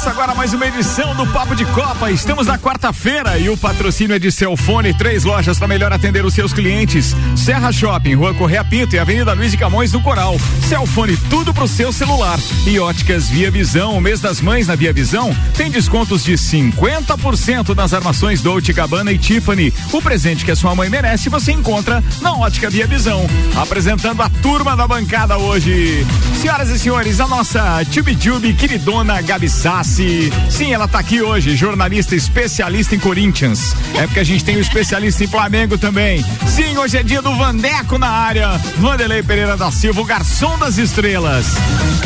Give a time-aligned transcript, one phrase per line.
[0.04, 2.10] Começa agora mais uma edição do Papo de Copa.
[2.10, 6.34] Estamos na quarta-feira e o patrocínio é de Celfone, três lojas para melhor atender os
[6.34, 7.16] seus clientes.
[7.34, 10.36] Serra Shopping, Rua Correia Pinto e Avenida Luiz de Camões no Coral.
[10.68, 12.38] Celfone, tudo pro seu celular.
[12.66, 17.74] E óticas Via Visão, o mês das mães na Via Visão tem descontos de 50%
[17.74, 19.72] nas armações Dolce Gabbana e Tiffany.
[19.90, 23.26] O presente que a sua mãe merece você encontra na Ótica Via Visão.
[23.56, 26.06] Apresentando a turma da bancada hoje.
[26.42, 29.93] Senhoras e senhores, a nossa Tube Tube queridona Gabi Sassi.
[29.94, 33.76] Sim, ela tá aqui hoje, jornalista especialista em Corinthians.
[33.94, 36.20] É porque a gente tem um especialista em Flamengo também.
[36.48, 38.48] Sim, hoje é dia do Vandeco na área.
[38.78, 41.46] Vanderlei Pereira da Silva, o garçom das estrelas.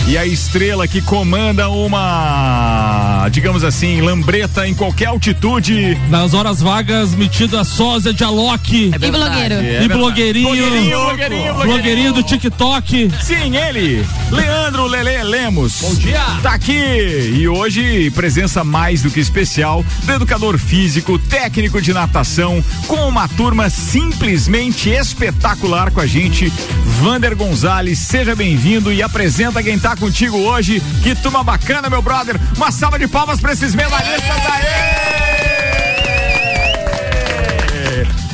[0.07, 2.88] E a estrela que comanda uma,
[3.27, 5.99] digamos assim, lambreta em qualquer altitude.
[6.09, 8.93] Nas horas vagas, metido a sósia de Alok.
[8.95, 9.55] E blogueiro.
[9.55, 10.49] É e blogueirinho.
[10.49, 13.11] Blogueirinho, blogueirinho, Blogueirinho do TikTok.
[13.23, 15.81] Sim, ele, Leandro Lele Lemos.
[15.81, 16.21] Bom dia.
[16.43, 22.63] Tá aqui e hoje presença mais do que especial do educador físico, técnico de natação,
[22.87, 26.53] com uma turma simplesmente espetacular com a gente,
[27.01, 27.99] Vander Gonzalez.
[27.99, 30.83] Seja bem-vindo e apresenta quem tá contigo hoje.
[31.03, 32.39] Que turma bacana, meu brother.
[32.57, 34.99] Uma salva de palmas pra esses medalhistas aí.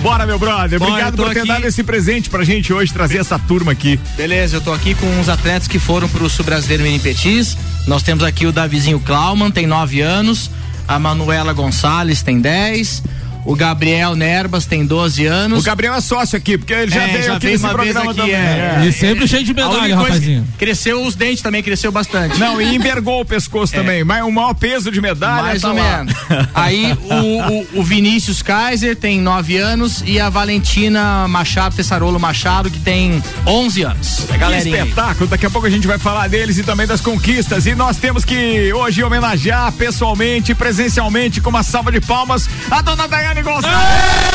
[0.01, 0.79] Bora, meu brother.
[0.79, 1.49] Bora, Obrigado por ter aqui.
[1.49, 3.99] dado esse presente pra gente hoje, trazer essa turma aqui.
[4.17, 7.57] Beleza, eu tô aqui com uns atletas que foram pro Sul Brasileiro Mini Petis.
[7.87, 10.51] Nós temos aqui o Davizinho Klauman, tem 9 anos.
[10.87, 13.03] A Manuela Gonçalves tem 10.
[13.45, 15.59] O Gabriel Nerbas tem 12 anos.
[15.61, 18.21] O Gabriel é sócio aqui, porque ele já É, veio já aqui nesse programa aqui,
[18.21, 18.35] também.
[18.35, 18.81] é.
[18.83, 18.87] é.
[18.87, 20.47] E sempre cheio de medalha, rapazinho.
[20.59, 22.39] cresceu os dentes também, cresceu bastante.
[22.39, 24.03] Não, e envergou o pescoço também.
[24.05, 26.05] Mas o maior peso de medalha Mais tá ou lá.
[26.05, 26.15] menos.
[26.55, 32.71] Aí o, o- o Vinícius Kaiser tem 9 anos e a Valentina Machado, Tessarolo Machado,
[32.71, 34.21] que tem 11 anos.
[34.27, 37.67] Que espetáculo, daqui a pouco a gente vai falar deles e também das conquistas.
[37.67, 43.07] E nós temos que hoje homenagear pessoalmente, presencialmente, com uma salva de palmas, a dona
[43.07, 44.34] Daiane Gonçalves.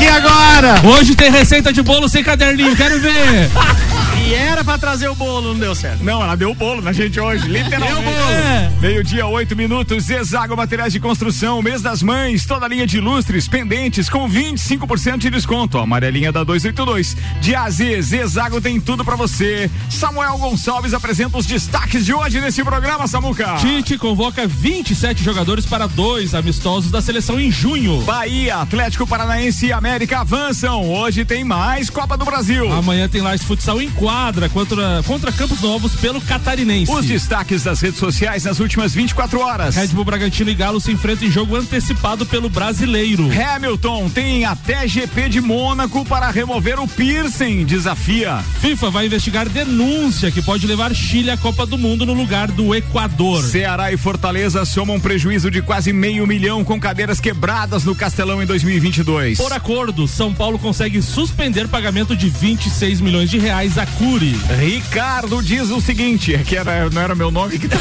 [0.00, 0.80] Aqui agora!
[0.82, 3.50] Hoje tem receita de bolo sem caderninho, quero ver.
[4.26, 6.02] E era pra trazer o bolo, não deu certo.
[6.02, 8.08] Não, ela deu o bolo na gente hoje, literalmente.
[8.32, 8.70] É.
[8.80, 13.46] Meio-dia, oito minutos, Zezago Materiais de Construção, mês das mães, toda a linha de lustres,
[13.46, 15.78] pendentes com 25% de desconto.
[15.78, 17.16] A amarelinha da 282.
[17.40, 19.70] De AZ, Zezago tem tudo pra você.
[19.90, 23.56] Samuel Gonçalves apresenta os destaques de hoje nesse programa, Samuca.
[23.56, 28.00] Tite convoca 27 jogadores para dois amistosos da seleção em junho.
[28.02, 30.88] Bahia, Atlético Paranaense e América avançam.
[30.88, 32.72] Hoje tem mais Copa do Brasil.
[32.72, 36.92] Amanhã tem Lages Futsal em quadra contra, contra Campos Novos pelo Catarinense.
[36.92, 39.74] Os destaques das redes sociais nas últimas 24 horas.
[39.74, 43.28] Red Bull Bragantino e Galo se enfrentam em jogo antecipado pelo brasileiro.
[43.32, 48.38] Hamilton tem até GP de Mônaco para remover o piercing, desafia.
[48.60, 52.72] FIFA vai investigar denúncia que pode levar Chile à Copa do Mundo no lugar do
[52.76, 53.42] Equador.
[53.42, 58.40] Ceará e Fortaleza somam um prejuízo de quase meio milhão com cadeiras quebradas no Castelão
[58.40, 59.36] em 2022.
[59.36, 64.38] Por acordo, São Paulo consegue suspender pagamento de 26 milhões de reais a Cury.
[64.58, 67.78] Ricardo diz o seguinte, é que era, não era meu nome que tá.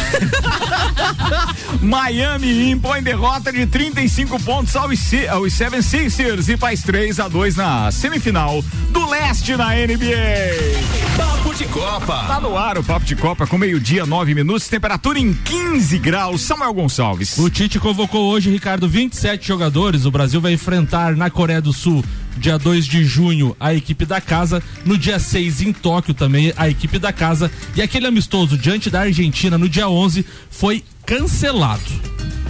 [1.84, 4.98] Miami impõe derrota de 35 pontos aos,
[5.30, 11.18] aos Seven Sixers e faz 3 a 2 na semifinal do leste na NBA.
[11.18, 12.24] Papo de Copa.
[12.28, 16.42] Tá no ar o Papo de Copa com meio-dia, 9 minutos, temperatura em 15 graus.
[16.42, 17.38] Samuel Gonçalves.
[17.38, 20.06] O Tite convocou hoje, Ricardo, 27 jogadores.
[20.06, 21.88] O Brasil vai enfrentar na Coreia do Sul
[22.38, 24.63] dia 2 de junho, a equipe da casa.
[24.86, 27.51] No dia 6, em Tóquio, também a equipe da casa.
[27.75, 31.81] E aquele amistoso diante da Argentina no dia 11 foi cancelado.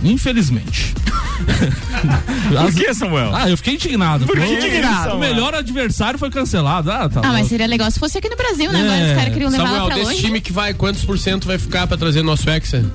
[0.04, 0.94] Infelizmente.
[2.50, 3.34] Por que, Samuel?
[3.34, 4.26] Ah, eu fiquei indignado.
[4.26, 5.16] Por que indignado?
[5.16, 6.92] O melhor adversário foi cancelado.
[6.92, 8.80] Ah, tá ah mas seria legal se fosse aqui no Brasil, né?
[8.80, 8.84] É.
[8.84, 10.22] Agora os caras queriam levar Samuel, lá pra desse longe.
[10.22, 12.86] time que vai, quantos por cento vai ficar pra trazer nosso Hexa?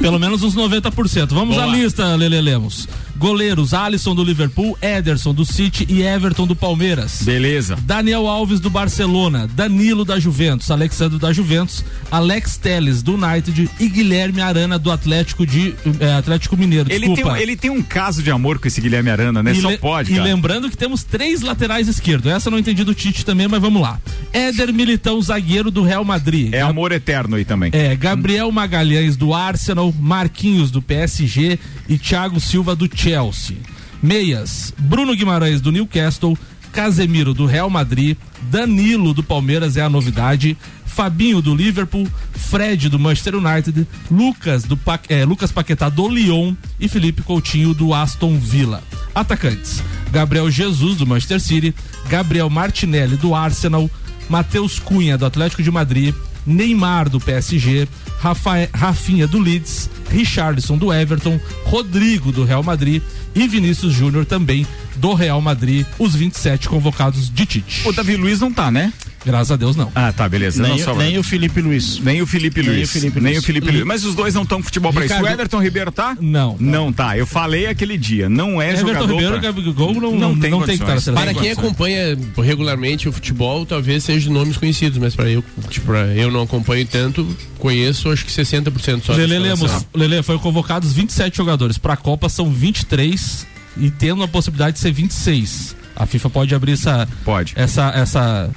[0.00, 1.28] Pelo menos uns 90%.
[1.34, 1.66] Vamos Boa.
[1.66, 2.88] à lista, Lele Lemos.
[3.16, 7.22] Goleiros, Alisson do Liverpool, Ederson do City e Everton do Palmeiras.
[7.22, 7.76] Beleza.
[7.82, 13.88] Daniel Alves do Barcelona, Danilo da Juventus, Alexandre da Juventus, Alex Teles do United e
[13.88, 15.01] Guilherme Arana do Atlético
[15.46, 16.92] de eh, Atlético Mineiro.
[16.92, 19.52] Ele tem, ele tem um caso de amor com esse Guilherme Arana, né?
[19.52, 20.24] E Só pode, E cara.
[20.26, 22.30] lembrando que temos três laterais esquerdos.
[22.30, 24.00] Essa eu não entendi do Tite também, mas vamos lá.
[24.32, 26.52] Éder Militão, zagueiro do Real Madrid.
[26.54, 27.70] É amor eterno aí também.
[27.74, 31.58] É, Gabriel Magalhães do Arsenal, Marquinhos do PSG
[31.88, 33.56] e Thiago Silva do Chelsea.
[34.02, 36.36] Meias, Bruno Guimarães do Newcastle,
[36.72, 38.16] Casemiro do Real Madrid,
[38.50, 40.56] Danilo do Palmeiras é a novidade,
[40.94, 46.54] Fabinho do Liverpool, Fred do Manchester United, Lucas do Pa- é, Lucas Paquetá do Lyon
[46.78, 48.82] e Felipe Coutinho do Aston Villa.
[49.14, 51.74] Atacantes: Gabriel Jesus do Manchester City,
[52.08, 53.90] Gabriel Martinelli do Arsenal,
[54.28, 56.14] Matheus Cunha do Atlético de Madrid,
[56.46, 57.88] Neymar do PSG,
[58.20, 63.02] Rafa- Rafinha do Leeds, Richarlison do Everton, Rodrigo do Real Madrid
[63.34, 64.66] e Vinícius Júnior também
[64.96, 67.88] do Real Madrid, os 27 convocados de Tite.
[67.88, 68.92] O Davi Luiz não tá, né?
[69.24, 69.90] Graças a Deus não.
[69.94, 70.60] Ah, tá, beleza.
[70.62, 71.98] Nem, não, só- nem o Felipe Luiz.
[72.00, 72.88] nem o Felipe Nem Luiz.
[72.88, 73.42] o Felipe nem Luiz.
[73.42, 73.84] o Felipe Luiz.
[73.84, 75.14] Mas os dois não estão com futebol pra isso.
[75.14, 76.16] O Ricardo- Everton Ribeiro tá?
[76.20, 76.56] Não.
[76.58, 77.16] Não tá.
[77.16, 78.28] Eu falei aquele dia.
[78.28, 79.40] Não é Everton jogador Ribeiro pra...
[79.42, 81.20] Gabigol não, Não não, tem não tem que estar na.
[81.20, 86.06] Para quem acompanha regularmente o futebol, talvez sejam nomes conhecidos, mas para eu, tipo, pra
[86.08, 87.26] eu não acompanho tanto,
[87.58, 89.12] conheço acho que 60% só.
[89.12, 89.38] Lele.
[89.38, 91.78] Lemos, Lele, foi convocados 27 jogadores.
[91.78, 93.46] Pra Copa são 23
[93.76, 95.76] e tendo a possibilidade de ser 26.
[95.94, 97.08] A FIFA pode abrir essa.
[97.24, 97.52] Pode.
[97.56, 97.90] Essa.
[97.94, 98.50] essa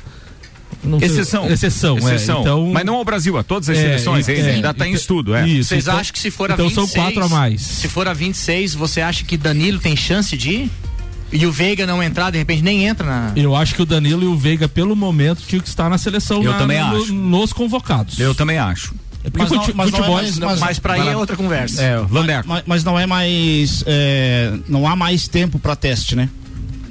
[0.86, 1.50] não sei- Exceção.
[1.50, 2.38] Exceção, Exceção.
[2.38, 2.42] é.
[2.42, 4.28] Então, Mas não ao Brasil, a todas as É, seleções.
[4.30, 4.74] é, ainda ainda é.
[4.74, 5.48] tá em Então- estudo, é.
[5.48, 5.70] Isso.
[5.70, 7.62] Vocês então- acham que se for a então 26, são quatro a mais.
[7.62, 10.72] Se for a 26, você acha que Danilo tem chance de ir?
[11.32, 13.32] E o Veiga não entrar, de repente nem entra na.
[13.36, 16.42] Eu acho que o Danilo e o Veiga, pelo momento, tinham que estar na seleção
[16.44, 17.14] Eu na- também no- acho.
[17.14, 18.20] nos convocados.
[18.20, 18.94] Eu também acho.
[19.24, 21.10] É porque Mas não- mas não é futebol mais- não- mas- Mas pra Vai ir
[21.10, 21.82] é outra conversa.
[21.82, 21.98] É.
[22.46, 23.84] Mas, mas não é mais.
[23.88, 26.30] é, não há mais tempo para teste, né?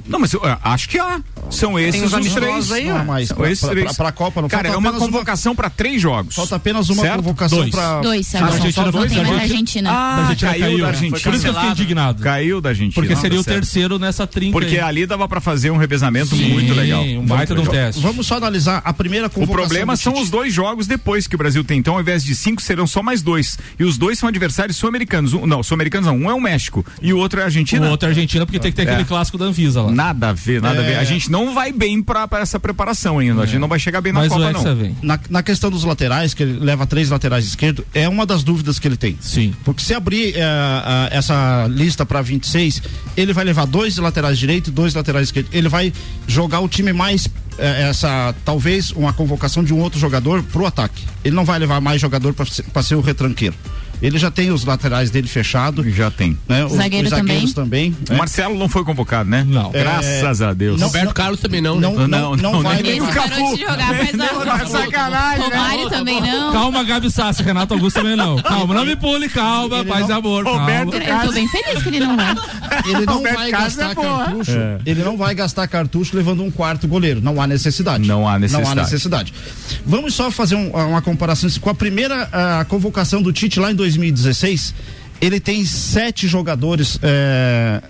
[0.07, 1.19] Não, mas eu ah, acho que há.
[1.49, 2.71] São esses os os, três.
[2.71, 2.97] aí, Não.
[3.25, 3.85] São Pra, esses pra, três.
[3.85, 6.33] pra, pra Copa não Cara, é uma convocação pra três jogos.
[6.35, 7.17] Falta apenas uma Certo?
[7.17, 7.69] convocação Dois.
[7.71, 8.01] para.
[8.01, 8.53] Dois A agora.
[8.55, 9.89] Argentina tem mais a a Argentina.
[9.91, 10.77] da Ah, Argentina caiu caiu.
[10.77, 10.89] da né?
[10.89, 11.19] Argentina.
[11.19, 12.23] Por isso que eu fiquei indignado.
[12.23, 12.93] Caiu da Argentina.
[12.95, 13.55] Porque seria o certo.
[13.57, 14.51] terceiro nessa trinca.
[14.53, 14.79] Porque aí.
[14.79, 17.03] ali dava pra fazer um revezamento Sim, muito legal.
[17.03, 18.01] Um baita de um teste.
[18.01, 19.55] Vamos só analisar a primeira O convocação.
[19.61, 21.77] problema do são os dois jogos depois que o Brasil tem.
[21.79, 23.57] Então, ao invés de cinco, serão só mais dois.
[23.79, 25.33] E os dois são adversários sul-americanos.
[25.33, 26.17] Um, não, sul-americanos não.
[26.17, 27.87] Um é o México e o outro é a Argentina.
[27.87, 28.91] O outro é Argentina, porque tem que ter É.
[28.91, 29.91] aquele clássico da Anvisa lá.
[29.95, 30.97] Nada a ver, nada a ver.
[30.97, 33.41] A gente não vai bem pra, pra essa preparação ainda.
[33.41, 34.75] A gente não vai chegar bem na Mas Copa, não.
[34.75, 34.95] vem.
[35.01, 38.77] Na, na questão dos laterais, que ele leva três laterais esquerdos, é uma das dúvidas
[38.77, 39.17] que ele tem.
[39.21, 39.53] Sim.
[39.63, 42.81] Porque se abrir a- essa lista para 26,
[43.15, 45.51] ele vai levar dois laterais direito e dois laterais esquerdos.
[45.53, 45.93] Ele vai
[46.27, 47.27] jogar o time mais
[47.57, 51.03] eh, essa talvez uma convocação de um outro jogador pro ataque.
[51.23, 53.55] Ele não vai levar mais jogador para ser, pra ser o retranqueiro.
[54.01, 56.37] Ele já tem os laterais dele fechado, Já tem.
[56.47, 56.65] né?
[56.65, 57.95] Os, Zagueiro os zagueiros também.
[58.09, 58.17] O né?
[58.17, 59.45] Marcelo não foi convocado, né?
[59.47, 59.71] Não.
[59.71, 60.79] Graças a Deus.
[60.79, 61.87] não- Roberto Carlos também não, né?
[61.87, 63.29] Não, não, Não, não, não, vai nem jogar
[64.67, 66.51] sacanagem, Romário também não.
[66.51, 68.37] Calma, Gabi Sassi, Renato Augusto também não.
[68.41, 71.23] Calma, não me pule, calma, Ele paz e não- amor, Roberto calma.
[71.23, 72.35] Eu tô bem feliz que ele não vai.
[72.85, 74.51] Ele não Roberto vai Carlos gastar é cartucho.
[74.85, 77.21] Ele não vai gastar cartucho levando um quarto goleiro.
[77.21, 78.07] Não há necessidade.
[78.07, 78.75] Não há necessidade.
[78.75, 79.33] Não há necessidade.
[79.85, 83.75] Vamos só fazer um- uma comparação com a primeira ah, convocação do Tite lá em
[83.85, 84.73] 2016.
[85.21, 87.81] Ele tem sete jogadores eh,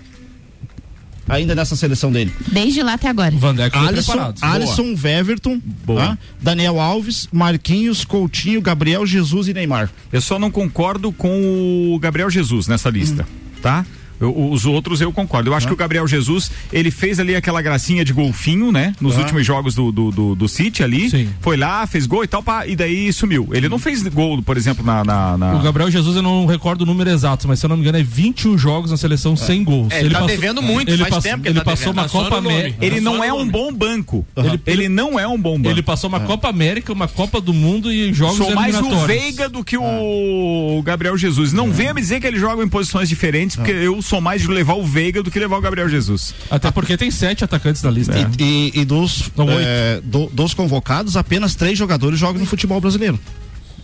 [1.28, 2.32] ainda nessa seleção dele.
[2.52, 3.34] Desde lá até agora.
[3.36, 4.34] Van Dijk Alisson.
[4.40, 6.00] Alisson Weverton, Boa.
[6.00, 6.18] tá?
[6.40, 9.90] Daniel Alves, Marquinhos, Coutinho, Gabriel Jesus e Neymar.
[10.12, 13.26] Eu só não concordo com o Gabriel Jesus nessa lista,
[13.60, 13.84] tá?
[14.20, 15.50] Eu- os outros eu concordo.
[15.50, 18.94] Eu acho que o Gabriel Jesus, ele fez ali aquela gracinha de golfinho, né?
[19.00, 19.20] Nos Ah.
[19.20, 21.10] últimos jogos do, do, do, do City ali.
[21.10, 21.28] Sim.
[21.40, 23.48] Foi lá, fez gol e tal, pá, e daí sumiu.
[23.52, 25.04] Ele não fez gol, por exemplo, na.
[25.04, 27.76] na, na- O Gabriel Jesus, eu não recordo o número exato, mas se eu não
[27.76, 29.92] me engano, é 21 jogos na seleção sem gols.
[29.92, 32.02] É, ele tá devendo muito, ele faz passou, tempo que ele ele tá passou devendo.
[32.04, 32.36] uma só Copa.
[32.38, 32.84] América.
[32.84, 34.26] Ele não é um bom banco.
[34.36, 35.68] Ele- Ele, não é um bom banco.
[35.68, 39.06] Ele passou uma Copa América, uma Copa do Mundo e jogos Sou mais o.
[39.06, 41.52] Veiga do que o Gabriel Jesus.
[41.52, 44.48] Não venha me dizer que ele joga em posições diferentes, porque eu sou mais de
[44.48, 46.34] levar o Veiga do que levar o Gabriel Jesus.
[46.50, 48.16] Até porque tem sete atacantes na lista.
[48.18, 48.26] É.
[48.38, 53.18] E, e dos, é, do- dos convocados, apenas três jogadores jogam no futebol brasileiro.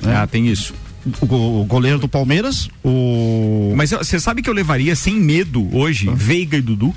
[0.05, 0.73] Ah, tem isso.
[1.21, 3.73] O, go- o goleiro do Palmeiras, o.
[3.77, 6.95] Mas você sabe que eu levaria sem medo hoje Veiga e Dudu?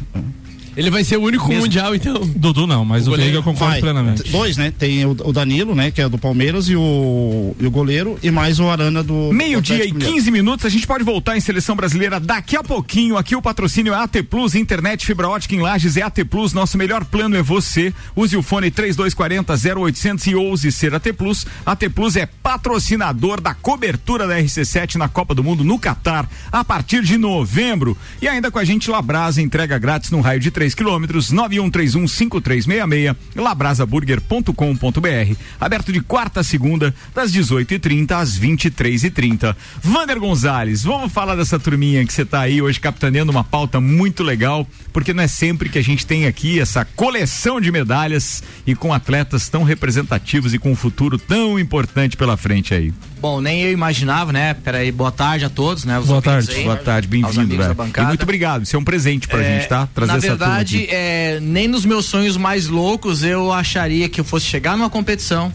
[0.76, 1.64] Ele vai ser o único Mesmo.
[1.64, 2.20] mundial, então.
[2.36, 3.82] Dudu não, mas O o, goleiro Veiga eu concordo Vai.
[3.82, 4.30] plenamente.
[4.32, 4.72] Dois, né?
[4.78, 5.92] Tem o, o Danilo, né?
[5.92, 9.32] Que é do Palmeiras, e o, e o goleiro, e mais o Arana do.
[9.34, 10.16] Meio-dia e Atlético Mineiro.
[10.16, 13.18] 15 minutos, a gente pode voltar em seleção brasileira daqui a pouquinho.
[13.18, 16.54] Aqui o patrocínio é AT Plus, internet fibra ótica em Lages é AT Plus.
[16.54, 17.94] Nosso melhor plano é você.
[18.16, 21.46] Use o fone 3240 0800 e ouse ser AT Plus.
[21.66, 26.64] AT Plus é patrocinador da cobertura da RC7 na Copa do Mundo no Catar a
[26.64, 27.98] partir de novembro.
[28.22, 35.36] E ainda com a gente Labrasa entrega grátis no raio de 3 quilômetros 91315366 labrasaburger.com.br.
[35.60, 39.56] Aberto de quarta a segunda, das 18h30 às 23h30.
[39.82, 44.24] Vander Gonzalez, vamos falar dessa turminha que você tá aí hoje capitaneando uma pauta muito
[44.24, 48.76] legal, porque não é sempre que a gente tem aqui essa coleção de medalhas e
[48.76, 52.94] com atletas tão representativos e com um futuro tão importante pela frente aí.
[53.20, 54.54] Bom, nem eu imaginava, né?
[54.54, 55.98] Peraí, boa tarde a todos, né?
[55.98, 56.52] os Boa tarde.
[56.52, 56.64] aí.
[56.64, 57.58] Boa tarde, bem-vindo.
[57.58, 59.88] da E muito obrigado, isso é um presente pra É, gente, tá?
[59.96, 64.20] Trazer Na essa turma verdade, é, nem nos meus sonhos mais loucos eu acharia que
[64.20, 65.52] eu fosse chegar numa competição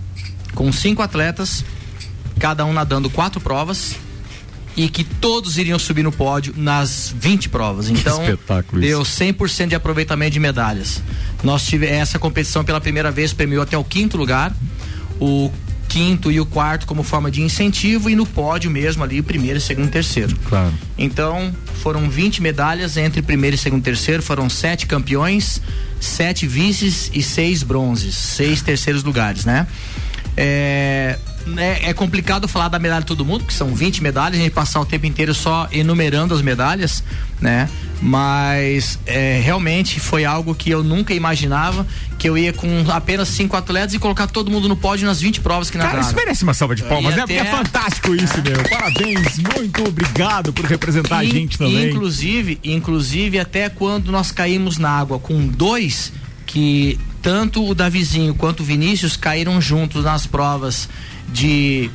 [0.55, 1.65] com cinco atletas,
[2.39, 3.97] cada um nadando quatro provas
[4.77, 7.91] e que todos iriam subir no pódio nas 20 provas.
[7.91, 8.23] Então,
[8.81, 11.03] deu 100% de aproveitamento de medalhas.
[11.43, 14.55] Nós tivemos essa competição pela primeira vez premiou até o quinto lugar.
[15.21, 15.53] O
[15.91, 19.61] quinto e o quarto como forma de incentivo e no pódio mesmo ali o primeiro,
[19.61, 20.37] segundo e terceiro.
[20.49, 20.73] Claro.
[20.97, 24.23] Então, foram 20 medalhas entre primeiro, segundo e terceiro.
[24.23, 25.61] Foram sete campeões,
[26.01, 29.67] sete vices e seis bronzes, seis terceiros lugares, né?
[30.37, 34.43] É, né, é complicado falar da medalha de todo mundo, porque são 20 medalhas, a
[34.43, 37.03] gente passar o tempo inteiro só enumerando as medalhas,
[37.41, 37.69] né?
[38.03, 41.87] Mas é, realmente foi algo que eu nunca imaginava,
[42.19, 45.41] que eu ia com apenas cinco atletas e colocar todo mundo no pódio nas 20
[45.41, 46.09] provas que Cara, nadaram.
[46.09, 47.23] isso merece uma salva de palmas, né?
[47.23, 48.63] Porque é fantástico isso, meu.
[48.71, 51.91] Parabéns, muito obrigado por representar a gente também.
[51.91, 56.13] Inclusive, inclusive até quando nós caímos na água com dois,
[56.51, 60.89] que tanto o Davizinho quanto o Vinícius caíram juntos nas provas
[61.29, 61.89] de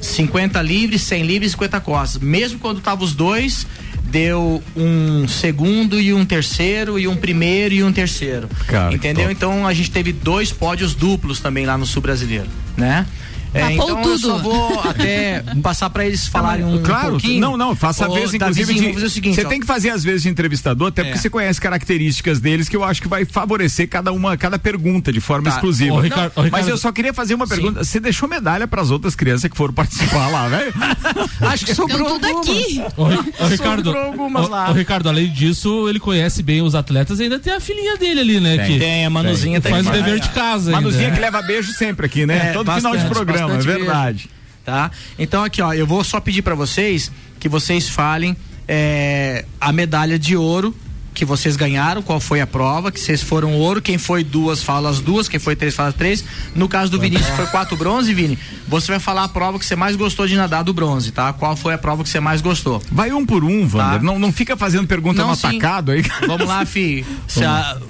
[0.00, 2.22] 50 livres, 100 livres e 50 costas.
[2.22, 3.66] Mesmo quando estavam os dois,
[4.04, 8.48] deu um segundo e um terceiro e um primeiro e um terceiro.
[8.68, 9.28] Cara, Entendeu?
[9.28, 13.04] Então a gente teve dois pódios duplos também lá no Sul Brasileiro, né?
[13.52, 14.18] É, então eu tudo.
[14.18, 17.40] só vou até passar para eles falarem um claro, pouquinho.
[17.40, 19.48] não, não, faça a vez, inclusive, Davizinho, de, o seguinte, você ó.
[19.48, 21.20] tem que fazer às vezes de entrevistador, até porque É.
[21.20, 25.20] você conhece características deles que eu acho que vai favorecer cada uma, cada pergunta de
[25.20, 25.56] forma Tá.
[25.56, 25.94] exclusiva.
[25.96, 28.80] Ô, Ricardo- ô, Mas Ricardo- eu só queria fazer uma pergunta, você deixou medalha para
[28.82, 30.72] as outras crianças que foram participar lá, velho?
[31.40, 32.48] Acho que sobrou tudo algumas.
[32.48, 32.82] aqui.
[32.96, 34.72] Ô, Ri- ô, Ricardo, Sobrou algumas lá.
[34.72, 38.40] Ricardo, além disso, ele conhece bem os atletas e ainda tem a filhinha dele ali,
[38.40, 38.56] né?
[38.58, 38.66] Tem.
[38.74, 39.72] que Tem, a Manuzinha tem.
[39.72, 41.16] faz o Vai, dever de casa Manuzinha ainda.
[41.16, 42.50] que leva beijo sempre aqui, né?
[42.50, 43.08] É, Todo final de bastante,
[43.46, 44.30] programa, é verdade.
[44.64, 44.90] Tá?
[45.18, 48.36] Então aqui, ó, eu vou só pedir para vocês que vocês falem
[48.68, 50.74] é, a medalha de ouro
[51.20, 54.88] que vocês ganharam, qual foi a prova, que vocês foram ouro, quem foi duas fala
[54.88, 56.24] as duas, quem foi três fala três.
[56.54, 58.38] No caso do Vinícius foi quatro bronze, Vini.
[58.66, 61.30] Você vai falar a prova que você mais gostou de nadar do bronze, tá?
[61.34, 62.82] Qual foi a prova que você mais gostou?
[62.90, 63.98] Vai um por um, Wander.
[63.98, 64.02] Tá.
[64.02, 65.48] Não, não fica fazendo pergunta Não, no sim.
[65.48, 66.02] atacado aí.
[66.26, 67.04] Vamos lá, fi.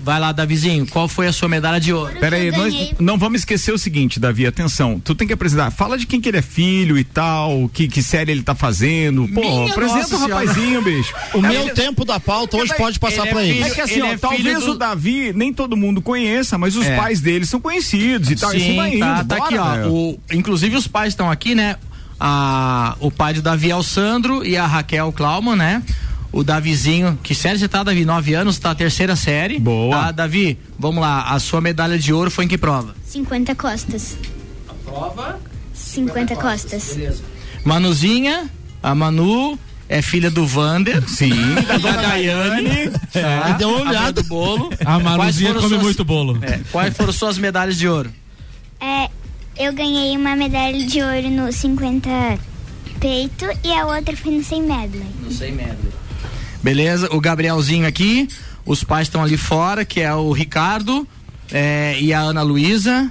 [0.03, 0.85] Vai lá, Davizinho.
[0.89, 2.13] Qual foi a sua medalha de ouro?
[2.19, 4.99] Pera aí, nós não vamos esquecer o seguinte, Davi, atenção.
[4.99, 5.71] Tu tem que apresentar.
[5.71, 9.29] Fala de quem que ele é filho e tal, que, que série ele tá fazendo.
[9.29, 11.15] Pô, Minha apresenta o rapazinho, bicho.
[11.35, 13.63] O meu tempo da pauta hoje pode passar ele é filho- ele.
[13.65, 16.87] É que assim, ó, é talvez do- o Davi nem todo mundo conheça, mas os
[16.87, 16.97] É.
[16.97, 18.53] pais dele são conhecidos e tal.
[18.55, 19.89] Isso Sim, vai indo, tá, tá aqui, ó.
[19.89, 21.77] O, inclusive os pais estão aqui, né?
[22.19, 25.83] A, o pai do Davi é o Sandro e a Raquel Klauman, né?
[26.33, 28.05] O Davizinho, que série você tá, Davi?
[28.05, 29.59] Nove anos, tá a terceira série.
[29.59, 29.97] Boa.
[29.97, 31.23] Tá, Davi, vamos lá.
[31.25, 32.95] A sua medalha de ouro foi em que prova?
[33.05, 34.17] 50 costas.
[34.85, 35.41] Prova?
[35.75, 36.97] 50 costas.
[37.65, 38.49] Manuzinha,
[38.83, 39.59] a Manu
[39.91, 41.03] é filha do Vander.
[41.09, 41.33] Sim,
[41.67, 42.91] da dona Daiane.
[43.13, 44.13] Tá, Deu uma mãe olhada.
[44.23, 44.71] do bolo.
[44.85, 46.39] A Manuzinha foram come suas- muito bolo.
[46.43, 48.11] É, quais foram suas medalhas de ouro?
[48.81, 49.09] É,
[49.59, 52.09] eu ganhei uma medalha de ouro no 50
[53.01, 55.07] peito e a outra foi no 100 medley.
[55.23, 55.93] Não sei, medley.
[56.63, 57.09] Beleza?
[57.13, 58.29] O Gabrielzinho aqui,
[58.65, 61.07] os pais estão ali fora, que é o Ricardo
[61.51, 63.11] é, e a Ana Luísa.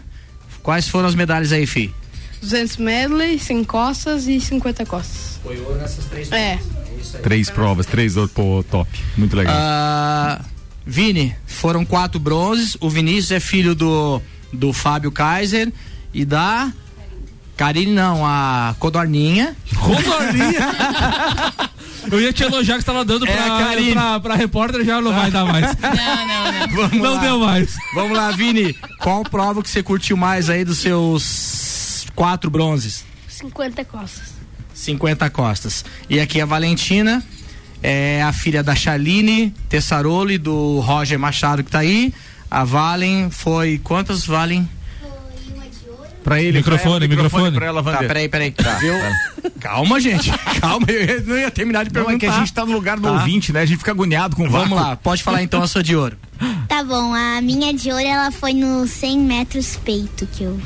[0.63, 1.93] Quais foram as medalhas aí, Fi?
[2.41, 5.28] 200 medley, 100 costas e 50 costas.
[5.43, 6.60] Foi ouro nessas três É.
[7.24, 8.89] Três provas, três outros, pô, top.
[9.17, 9.55] Muito legal.
[9.58, 10.41] Ah,
[10.86, 12.77] Vini, foram quatro bronzes.
[12.81, 14.22] O Vinícius é filho do,
[14.53, 15.72] do Fábio Kaiser
[16.13, 16.72] e da.
[17.55, 19.55] Karine não, a Codorninha.
[19.77, 20.60] Codorninha?
[22.12, 23.91] Eu ia te elogiar que você tava dando É, pra, Karine.
[23.91, 25.65] pra, pra repórter, já não vai dar mais.
[25.79, 26.67] Não, não, não.
[26.75, 27.19] Vamos Não lá.
[27.22, 27.75] deu mais.
[27.93, 28.74] Vamos lá, Vini.
[29.00, 33.03] Qual prova que você curtiu mais aí dos seus quatro bronzes?
[33.27, 34.38] 50 costas.
[34.79, 35.83] 50 costas.
[36.09, 37.21] E aqui a Valentina,
[37.83, 42.13] é a filha da Chaline Tessarolo e do Roger Machado que tá aí.
[42.50, 43.77] A Valen foi.
[43.83, 44.67] Quantas Valen?
[46.24, 47.51] Pra ele, Microfone, pra ela, microfone.
[47.55, 48.53] pra ela, Tá, peraí, peraí.
[48.81, 48.93] Viu?
[49.59, 50.29] Calma, gente.
[50.59, 52.15] Calma, eu não ia terminar de Não, perguntar.
[52.27, 53.12] é que a gente tá no lugar do Tá.
[53.13, 53.62] ouvinte, né?
[53.62, 56.17] A gente fica agoniado com o Vamos lá, pode falar então a sua de ouro.
[56.67, 60.59] Tá bom, a minha de ouro ela foi no 100 metros peito que eu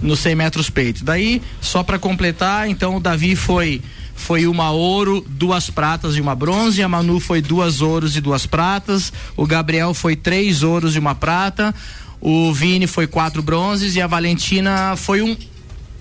[0.00, 1.04] no 100 metros peito.
[1.04, 3.82] Daí, só para completar, então o Davi foi
[4.14, 6.82] foi uma ouro, duas pratas e uma bronze.
[6.82, 9.12] A Manu foi duas ouros e duas pratas.
[9.36, 11.72] O Gabriel foi três ouros e uma prata.
[12.20, 15.36] O Vini foi quatro bronzes e a Valentina foi um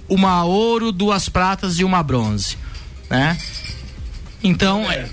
[0.10, 2.58] uma ouro, duas pratas e uma bronze,
[3.10, 3.38] né?
[4.42, 5.06] Então, é,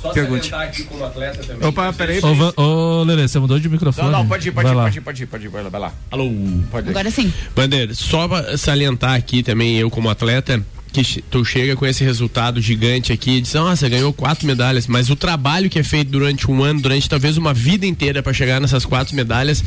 [0.00, 0.48] Só Pergunte.
[0.48, 1.68] salientar aqui como atleta também.
[1.68, 2.20] Opa, peraí.
[2.22, 4.10] Ô, Va- ô Lelê, você mudou de microfone?
[4.10, 4.82] Não, não, pode ir, pode Vai ir, lá.
[4.84, 5.92] pode ir, pode ir, pode ir, vai lá, vai lá.
[6.10, 6.30] Alô.
[6.70, 6.90] Pode ir.
[6.90, 7.32] Agora sim.
[7.56, 12.60] Bander, só pra salientar aqui também, eu como atleta, que tu chega com esse resultado
[12.60, 16.50] gigante aqui e diz, nossa, ganhou quatro medalhas, mas o trabalho que é feito durante
[16.50, 19.62] um ano, durante talvez uma vida inteira para chegar nessas quatro medalhas,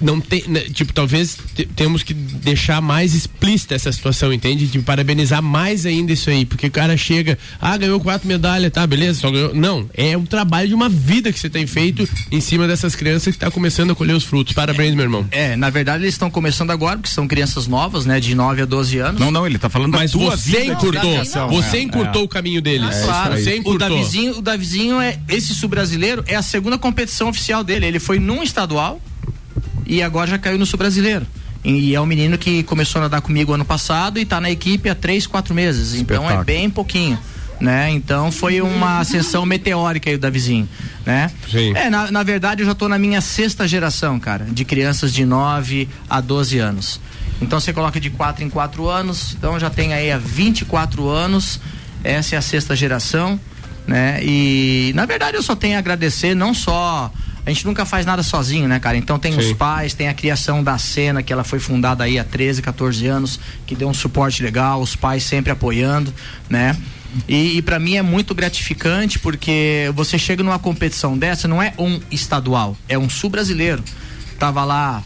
[0.00, 4.66] não tem, né, tipo, talvez te- temos que deixar mais explícita essa situação, entende?
[4.66, 8.86] De parabenizar mais ainda isso aí, porque o cara chega, ah, ganhou quatro medalhas, tá,
[8.86, 9.54] beleza, só ganhou.
[9.54, 13.34] Não, é um trabalho de uma vida que você tem feito em cima dessas crianças
[13.34, 14.52] que tá começando a colher os frutos.
[14.52, 15.26] Parabéns, meu irmão.
[15.30, 18.64] é, na verdade eles estão começando agora, porque são crianças novas, né, de 9 a
[18.66, 19.20] 12 anos.
[19.20, 22.24] Não, não, ele tá falando Mas da tua você vida, encurtou, você é, encurtou é.
[22.24, 23.02] o caminho deles.
[23.04, 23.88] Claro, você o encurtou.
[23.88, 27.86] Davizinho, o Davizinho é esse sul-brasileiro é a segunda competição oficial dele.
[27.86, 29.00] Ele foi num estadual
[29.86, 31.26] e agora já caiu no sul-brasileiro.
[31.64, 34.88] E é um menino que começou a nadar comigo ano passado e tá na equipe
[34.88, 35.94] há três, quatro meses.
[35.94, 37.18] Então é bem pouquinho.
[37.60, 37.90] Né?
[37.90, 40.68] Então foi uma ascensão meteórica aí o Davizinho,
[41.04, 41.28] né?
[41.50, 41.72] Sim.
[41.74, 45.26] É, na, na verdade eu já tô na minha sexta geração, cara, de crianças de
[45.26, 47.00] 9 a 12 anos.
[47.40, 51.60] Então você coloca de 4 em 4 anos, então já tem aí há 24 anos,
[52.02, 53.38] essa é a sexta geração,
[53.86, 54.20] né?
[54.22, 57.12] E na verdade eu só tenho a agradecer, não só
[57.46, 58.96] a gente nunca faz nada sozinho, né, cara?
[58.98, 59.54] Então tem os Sim.
[59.54, 63.40] pais, tem a criação da cena, que ela foi fundada aí há 13, 14 anos,
[63.66, 66.12] que deu um suporte legal, os pais sempre apoiando,
[66.50, 66.76] né?
[67.26, 71.72] E, e para mim é muito gratificante porque você chega numa competição dessa, não é
[71.78, 73.82] um estadual, é um sul-brasileiro.
[74.38, 75.02] Tava lá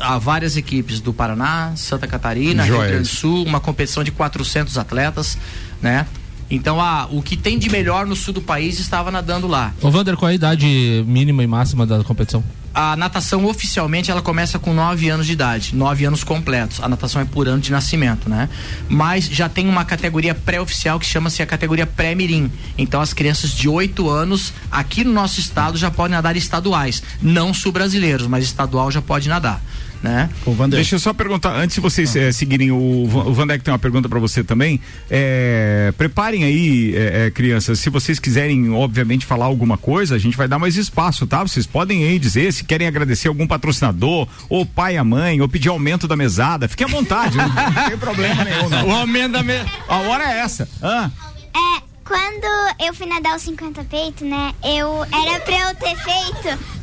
[0.00, 2.90] há várias equipes do Paraná, Santa Catarina, Rio Joias.
[2.90, 5.38] Grande do Sul, uma competição de 400 atletas,
[5.80, 6.06] né?
[6.50, 9.72] Então, ah, o que tem de melhor no sul do país estava nadando lá.
[9.80, 12.44] Ô, Vander, qual é a idade mínima e máxima da competição?
[12.74, 16.80] A natação oficialmente ela começa com 9 anos de idade, 9 anos completos.
[16.82, 18.48] A natação é por ano de nascimento, né?
[18.88, 22.50] Mas já tem uma categoria pré-oficial que chama-se a categoria pré-mirim.
[22.76, 27.54] Então as crianças de 8 anos aqui no nosso estado já podem nadar estaduais, não
[27.54, 29.62] sul-brasileiros, mas estadual já pode nadar,
[30.02, 30.28] né?
[30.76, 34.08] Deixa eu só perguntar, antes de vocês eh, seguirem, o, o Vandeck tem uma pergunta
[34.08, 34.80] para você também.
[35.10, 40.46] Eh, preparem aí, eh, crianças, se vocês quiserem, obviamente, falar alguma coisa, a gente vai
[40.46, 41.42] dar mais espaço, tá?
[41.42, 45.68] Vocês podem aí dizer, se querem agradecer algum patrocinador, ou pai, a mãe, ou pedir
[45.68, 48.88] aumento da mesada, fiquem à vontade, não, não tem problema nenhum, não.
[48.88, 49.54] O aumento da me...
[49.88, 50.68] A hora é essa.
[50.82, 51.10] Ah,
[51.54, 52.46] É, quando
[52.80, 54.54] eu fui nadar os 50 peito, né?
[54.62, 56.74] Eu era pra eu ter feito.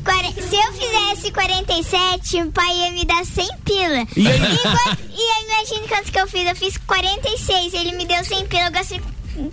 [0.49, 4.07] Se eu fizesse 47, o pai ia me dar 100 pila.
[4.17, 6.47] E e aí, imagine quantos que eu fiz.
[6.47, 9.01] Eu fiz 46, ele me deu 100 pila, eu gastei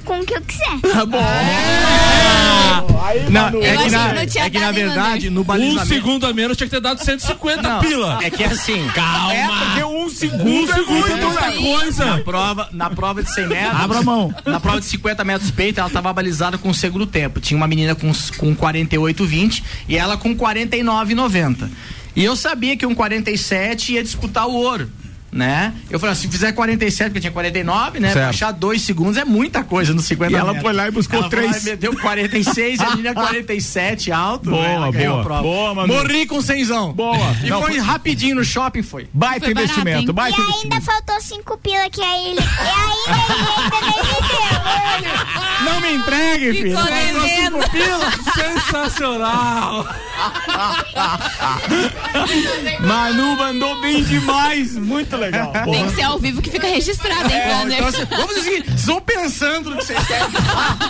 [0.05, 0.81] com o que eu quiser.
[0.93, 1.19] tá bom.
[3.31, 5.41] Não, Eu é, que na, que não tinha é que na dado, hein, verdade, no
[5.41, 5.87] Um balizamento...
[5.89, 8.19] segundo a menos tinha que ter dado 150 pila.
[8.23, 9.35] É que assim, calma.
[9.35, 11.57] É porque um segundo Um é segundo é muito, muita né?
[11.57, 12.19] Na coisa.
[12.19, 13.81] prova, na prova de 100 metros.
[13.81, 14.35] Abra a mão.
[14.45, 17.41] Na prova de 50 metros peito, ela tava balizada com o segundo tempo.
[17.41, 21.69] Tinha uma menina com, com 48,20 e ela com 49,90.
[22.17, 24.91] E eu sabia que um 47 ia disputar o ouro.
[25.31, 25.75] Né?
[25.91, 28.13] Eu falei, assim, se fizer 47, porque tinha 49, né?
[28.13, 28.25] Certo.
[28.27, 30.63] Baixar dois segundos é muita coisa no 50 E ela metros.
[30.63, 31.67] foi lá e buscou ela foi lá três.
[31.67, 34.51] e meteu 46, a linha 47 alto.
[34.51, 35.07] Boa, né?
[35.07, 35.21] Boa.
[35.21, 35.43] a prova.
[35.43, 35.95] Boa, Manu.
[35.95, 36.93] Morri com cenzão.
[36.93, 37.17] Boa.
[37.45, 39.09] E Não, foi foi- rapidinho no shopping, foi.
[39.13, 40.15] Baita Foi barato, investimento, hein?
[40.15, 40.85] baita E ainda investimento.
[40.87, 42.41] faltou cinco pila que aí ele.
[42.41, 45.19] E ainda ele ainda me deu.
[45.65, 46.79] Não me entregue, filho.
[46.79, 47.59] Ficou devendo.
[48.35, 49.87] Sensacional!
[52.81, 54.77] Manu mandou bem demais.
[54.77, 55.53] Muito legal.
[55.71, 57.77] Tem que ser ao vivo que fica registrado, hein, Wander?
[57.79, 60.27] Então, assim, vamos dizer, vocês vão pensando no que vocês querem.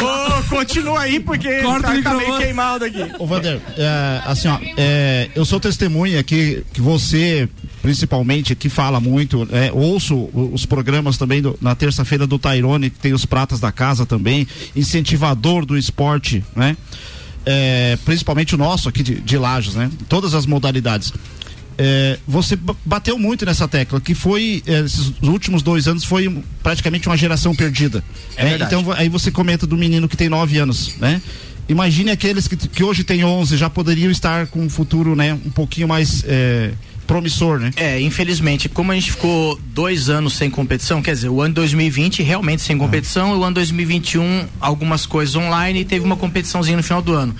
[0.00, 3.04] Ô, continua aí, porque Corta tá, o tá meio queimado aqui.
[3.18, 7.48] Ô, Vander, é, assim, ó, é, eu sou testemunha aqui que você,
[7.82, 12.98] principalmente, que fala muito, é, ouço os programas também do- na terça-feira do Tairone, que
[12.98, 16.76] tem os pratas da casa também, incentivador do esporte, né?
[17.46, 19.90] É, principalmente o nosso aqui de, de Lages, né?
[20.08, 21.12] Todas as modalidades.
[21.82, 26.30] É, você ba- bateu muito nessa tecla, que foi, é, esses últimos dois anos, foi
[26.62, 28.04] praticamente uma geração perdida.
[28.36, 28.58] É né?
[28.60, 31.22] Então, aí você comenta do menino que tem nove anos, né?
[31.70, 35.32] Imagine aqueles que, que hoje têm 11, já poderiam estar com um futuro, né?
[35.32, 36.72] Um pouquinho mais é,
[37.06, 37.70] promissor, né?
[37.76, 42.22] É, infelizmente, como a gente ficou dois anos sem competição, quer dizer, o ano 2020
[42.22, 46.82] realmente sem competição, e o ano 2021, algumas coisas online e teve uma competiçãozinha no
[46.82, 47.34] final do ano.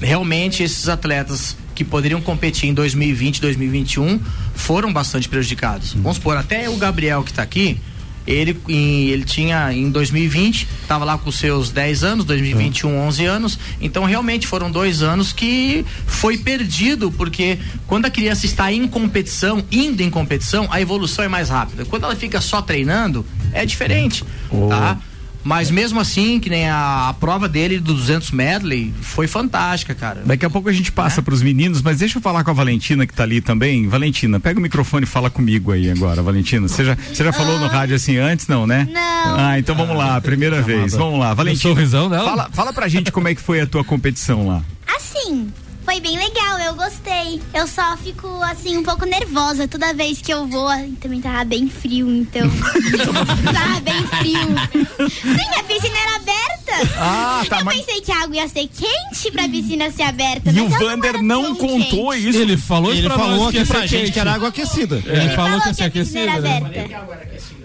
[0.00, 4.20] Realmente, esses atletas que poderiam competir em 2020, 2021
[4.54, 5.92] foram bastante prejudicados.
[5.94, 7.78] Vamos supor, até o Gabriel que está aqui,
[8.24, 13.58] ele, em- ele tinha em 2020, estava lá com seus 10 anos, 2021, 11 anos.
[13.80, 19.64] Então, realmente foram dois anos que foi perdido, porque quando a criança está em competição,
[19.72, 21.84] indo em competição, a evolução é mais rápida.
[21.84, 24.22] Quando ela fica só treinando, é diferente,
[24.68, 24.98] tá?
[25.44, 30.22] Mas mesmo assim, que nem a, a prova dele do 200 medley foi fantástica, cara.
[30.24, 33.06] Daqui a pouco a gente passa pros meninos, mas deixa eu falar com a Valentina
[33.06, 33.88] que tá ali também.
[33.88, 36.68] Valentina, pega o microfone e fala comigo aí agora, Valentina.
[36.68, 38.88] Você já, você já falou no rádio assim antes, não, né?
[38.90, 39.38] Não.
[39.38, 40.92] Ah, então vamos lá, primeira vez.
[40.92, 41.74] Vamos lá, Valentina.
[41.74, 42.24] sorrisão dela?
[42.24, 44.62] Fala, fala pra gente como é que foi a tua competição lá.
[44.86, 45.48] Assim,
[45.92, 47.38] foi bem legal, eu gostei.
[47.52, 50.70] Eu só fico, assim, um pouco nervosa toda vez que eu vou.
[50.98, 52.48] Também tava bem frio, então.
[53.52, 55.10] tava bem frio.
[55.10, 56.96] Sim, a piscina era aberta.
[56.98, 60.48] Ah, tá, Eu mas- pensei que a água ia ser quente pra piscina ser aberta.
[60.50, 62.28] E mas o Vander não tão contou quente.
[62.30, 62.38] isso.
[62.38, 64.12] Ele falou isso Ele pra falou nós aqui ia pra ser gente quente.
[64.12, 65.02] que era água aquecida.
[65.04, 66.46] Ele falou que ia que ser a piscina aquecido.
[66.46, 66.84] era né?
[66.86, 67.12] aberta.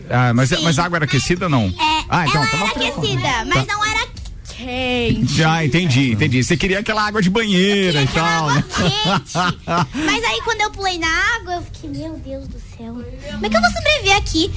[0.09, 0.63] Ah, mas, Sim.
[0.63, 1.65] mas água era aquecida não?
[1.67, 4.07] É, ah, então ela era aquecida, mas não era
[4.57, 5.35] quente.
[5.35, 6.43] Já entendi, entendi.
[6.43, 8.63] Você queria aquela água de banheira e tal, água né?
[8.75, 9.37] quente.
[9.93, 12.93] Mas aí quando eu pulei na água, eu fiquei, meu Deus do céu.
[13.31, 14.51] Como é que eu vou sobreviver aqui?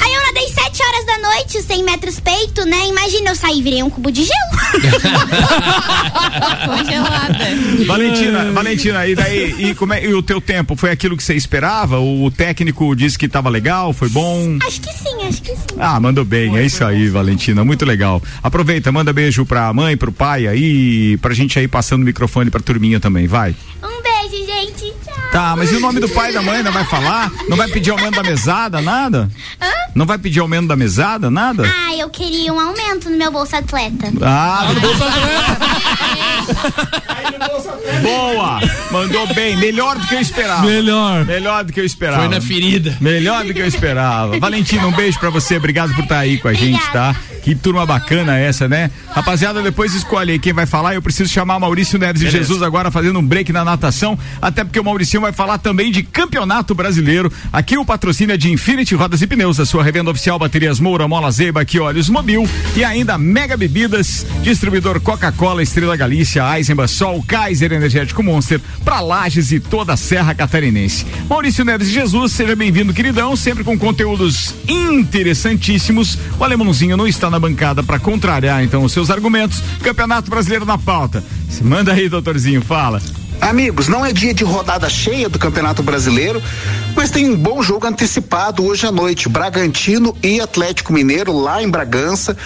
[0.00, 2.88] Aí eu nadei 7 horas da noite, 100 metros peito, né?
[2.88, 4.36] Imagina eu sair e virei um cubo de gelo.
[6.66, 7.46] Congelada.
[7.86, 11.34] Valentina, Valentina, e daí, e, como é, e o teu tempo, foi aquilo que você
[11.34, 11.98] esperava?
[11.98, 14.58] O técnico disse que tava legal, foi bom?
[14.66, 15.76] acho que sim, acho que sim.
[15.78, 18.22] Ah, mandou bem, é isso aí, Valentina, muito legal.
[18.42, 22.60] Aproveita, manda beijo pra mãe, pro pai aí, pra gente aí passando o microfone pra
[22.60, 23.54] turminha também, vai.
[23.82, 24.85] Um beijo, gente.
[25.36, 27.30] Tá, mas e o nome do pai e da mãe, não vai falar?
[27.46, 29.30] Não vai pedir aumento da mesada, nada?
[29.60, 29.70] Hã?
[29.94, 31.62] Não vai pedir aumento da mesada, nada?
[31.66, 34.10] Ah, eu queria um aumento no meu bolsa atleta.
[34.22, 34.68] Ah,
[38.02, 38.60] boa!
[38.90, 40.62] Mandou bem, melhor do que eu esperava.
[40.62, 41.26] Melhor.
[41.26, 42.22] Melhor do que eu esperava.
[42.22, 42.96] Foi na ferida.
[42.98, 44.38] Melhor do que eu esperava.
[44.38, 45.58] Valentina, um beijo pra você.
[45.58, 47.14] Obrigado por estar aí com a gente, tá?
[47.42, 48.90] Que turma bacana essa, né?
[49.10, 50.94] Rapaziada, depois escolhe aí quem vai falar.
[50.94, 54.80] Eu preciso chamar Maurício Neves de Jesus agora fazendo um break na natação, até porque
[54.80, 57.32] o Maurício vai falar também de Campeonato Brasileiro.
[57.52, 61.08] Aqui o patrocínio é de Infinity Rodas e Pneus, a sua revenda oficial Baterias Moura,
[61.08, 67.24] Mola Zeiba, aqui Olhos Mobil e ainda Mega Bebidas, distribuidor Coca-Cola, Estrela Galícia, Eisenbach, Sol,
[67.26, 71.04] Kaiser Energético Monster, pra Lages e toda a Serra Catarinense.
[71.28, 76.16] Maurício Neves Jesus, seja bem-vindo, queridão, sempre com conteúdos interessantíssimos.
[76.38, 79.60] O alemãozinho não está na bancada para contrariar então os seus argumentos.
[79.82, 81.24] Campeonato Brasileiro na pauta.
[81.50, 83.02] Se manda aí, doutorzinho, fala.
[83.40, 86.42] Amigos, não é dia de rodada cheia do Campeonato Brasileiro,
[86.96, 89.28] mas tem um bom jogo antecipado hoje à noite.
[89.28, 92.36] Bragantino e Atlético Mineiro lá em Bragança,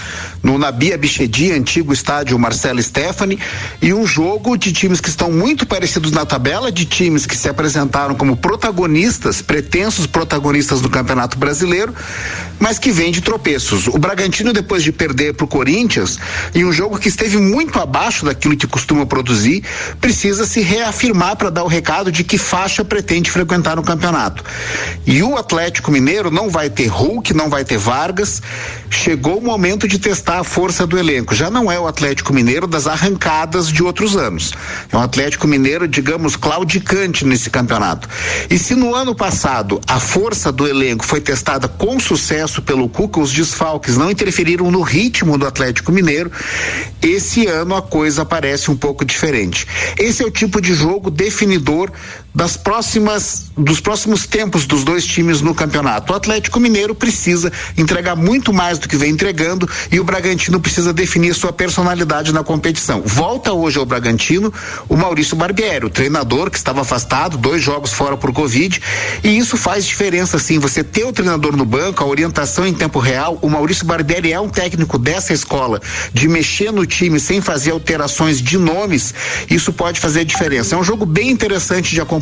[0.42, 3.38] no Nabi Abichedi, antigo estádio Marcelo Stefani,
[3.80, 7.48] e um jogo de times que estão muito parecidos na tabela, de times que se
[7.48, 11.94] apresentaram como protagonistas, pretensos protagonistas do Campeonato Brasileiro,
[12.58, 13.86] mas que vem de tropeços.
[13.86, 16.18] O Bragantino, depois de perder para o Corinthians,
[16.54, 19.64] em um jogo que esteve muito abaixo daquilo que costuma produzir,
[20.00, 24.44] precisa se reafirmar para dar o recado de que faixa pretende frequentar no campeonato.
[25.06, 28.42] E o Atlético Mineiro não vai ter Hulk, não vai ter Vargas.
[28.90, 31.34] Chegou o momento de testar a força do elenco.
[31.34, 34.52] Já não é o Atlético Mineiro das arrancadas de outros anos.
[34.92, 38.08] É um Atlético Mineiro, digamos, claudicante nesse campeonato.
[38.48, 43.20] E se no ano passado a força do elenco foi testada com sucesso pelo Cuca,
[43.20, 46.30] os desfalques não interferiram no ritmo do Atlético Mineiro,
[47.02, 49.66] esse ano a coisa parece um pouco diferente.
[49.98, 51.90] Esse é o tipo de jogo definidor
[52.34, 56.12] das próximas dos próximos tempos dos dois times no campeonato.
[56.12, 60.92] O Atlético Mineiro precisa entregar muito mais do que vem entregando e o Bragantino precisa
[60.92, 63.02] definir sua personalidade na competição.
[63.04, 64.52] Volta hoje ao Bragantino
[64.88, 68.80] o Maurício Barbieri, o treinador que estava afastado, dois jogos fora por Covid,
[69.22, 70.58] e isso faz diferença sim.
[70.58, 73.38] Você ter o treinador no banco, a orientação em tempo real.
[73.42, 75.80] O Maurício Barbieri é um técnico dessa escola
[76.12, 79.12] de mexer no time sem fazer alterações de nomes.
[79.50, 80.74] Isso pode fazer diferença.
[80.74, 82.19] É um jogo bem interessante de acompanhar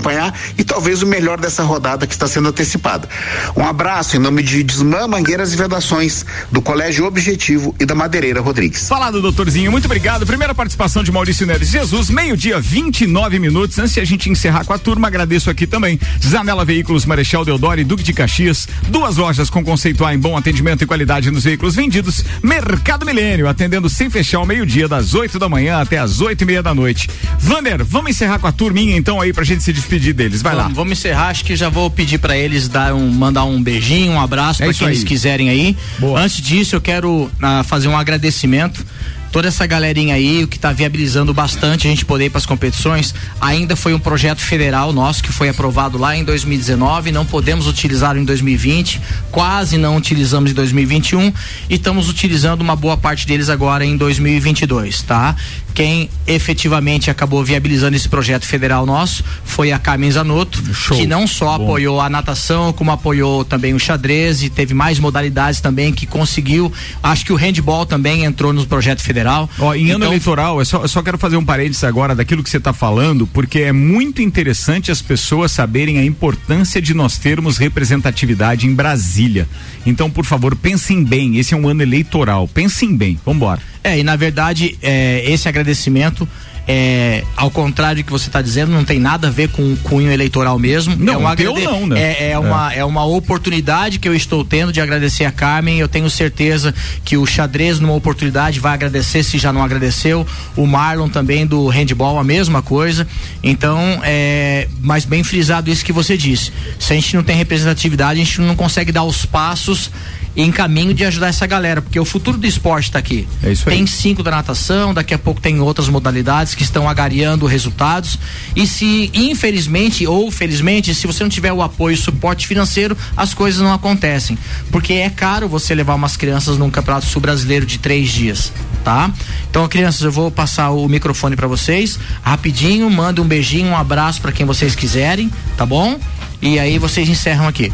[0.57, 3.09] e talvez o melhor dessa rodada que está sendo antecipada.
[3.57, 8.41] Um abraço em nome de Desmã, Mangueiras e Vedações, do Colégio Objetivo e da Madeireira
[8.41, 8.89] Rodrigues.
[8.89, 10.27] Falado, doutorzinho, muito obrigado.
[10.27, 13.79] Primeira participação de Maurício Neres Jesus, meio-dia, 29 minutos.
[13.79, 15.99] Antes de a gente encerrar com a turma, agradeço aqui também.
[16.25, 18.69] Zanela Veículos, Marechal Deodoro e Duque de Caxias.
[18.89, 22.25] Duas lojas com conceito A em bom atendimento e qualidade nos veículos vendidos.
[22.43, 26.45] Mercado Milênio, atendendo sem fechar ao meio-dia, das 8 da manhã até as oito e
[26.45, 27.09] meia da noite.
[27.39, 30.43] Vander, vamos encerrar com a turminha então aí pra gente se despedir deles.
[30.43, 30.65] Vai lá.
[30.65, 34.13] Vamos, vamos encerrar, acho que já vou pedir pra eles dar um, mandar um beijinho,
[34.13, 34.95] um abraço É pra isso quem aí.
[34.95, 35.77] eles quiserem aí.
[35.99, 36.21] Boa.
[36.21, 38.85] Antes disso, eu quero ah, fazer um agradecimento.
[39.31, 42.47] Toda essa galerinha aí, o que está viabilizando bastante a gente poder ir para as
[42.47, 47.67] competições, ainda foi um projeto federal nosso que foi aprovado lá em 2019, não podemos
[47.67, 48.99] utilizar em 2020,
[49.31, 51.31] quase não utilizamos em 2021
[51.69, 55.37] e estamos utilizando uma boa parte deles agora em 2022, tá?
[55.79, 60.61] Quem efetivamente acabou viabilizando esse projeto federal nosso foi a Carmen Zanotto,
[60.97, 65.61] que não só apoiou a natação, como apoiou também o xadrez e teve mais modalidades
[65.61, 66.73] também que conseguiu.
[67.01, 69.49] Acho que o handball também entrou no projeto federal.
[69.57, 72.43] Ó, em ano Então, eleitoral, eu só, eu só quero fazer um parênteses agora daquilo
[72.43, 77.19] que você está falando, porque é muito interessante as pessoas saberem a importância de nós
[77.19, 79.49] termos representatividade em Brasília.
[79.87, 81.37] Então, por favor, pensem bem.
[81.37, 82.49] Esse é um ano eleitoral.
[82.49, 83.17] Pensem bem.
[83.25, 83.63] Vambora.
[83.83, 86.29] É, e na verdade, é, esse agradecimento.
[86.71, 89.77] É, ao contrário do que você está dizendo, não tem nada a ver com o
[89.79, 90.95] cunho eleitoral mesmo.
[90.97, 91.99] Não, é um teu agrade- não, né?
[91.99, 95.79] É, é uma, é uma oportunidade que eu estou tendo de agradecer a Carmen.
[95.79, 96.75] Eu tenho certeza
[97.07, 100.27] que o xadrez, numa oportunidade, vai agradecer se já não agradeceu.
[100.55, 103.09] O Marlon também do handball, a mesma coisa.
[103.43, 106.53] Então, é, mas bem frisado isso que você disse.
[106.79, 109.91] Se a gente não tem representatividade, a gente não consegue dar os passos
[110.39, 113.27] em caminho de ajudar essa galera, porque o futuro do esporte está aqui.
[113.43, 113.75] É isso aí.
[113.75, 118.17] Tem cinco da natação, daqui a pouco tem outras modalidades que estão agariando resultados.
[118.55, 123.35] E se, infelizmente ou felizmente, se você não tiver o apoio e suporte financeiro, as
[123.35, 124.39] coisas não acontecem.
[124.71, 128.53] Porque é caro você levar umas crianças num campeonato sul brasileiro de três dias.
[128.85, 129.11] Tá?
[129.51, 131.99] Então, crianças, eu vou passar o microfone para vocês.
[132.23, 135.99] Rapidinho, manda um beijinho, um abraço para quem vocês quiserem, tá bom?
[136.41, 137.73] E aí vocês encerram aqui.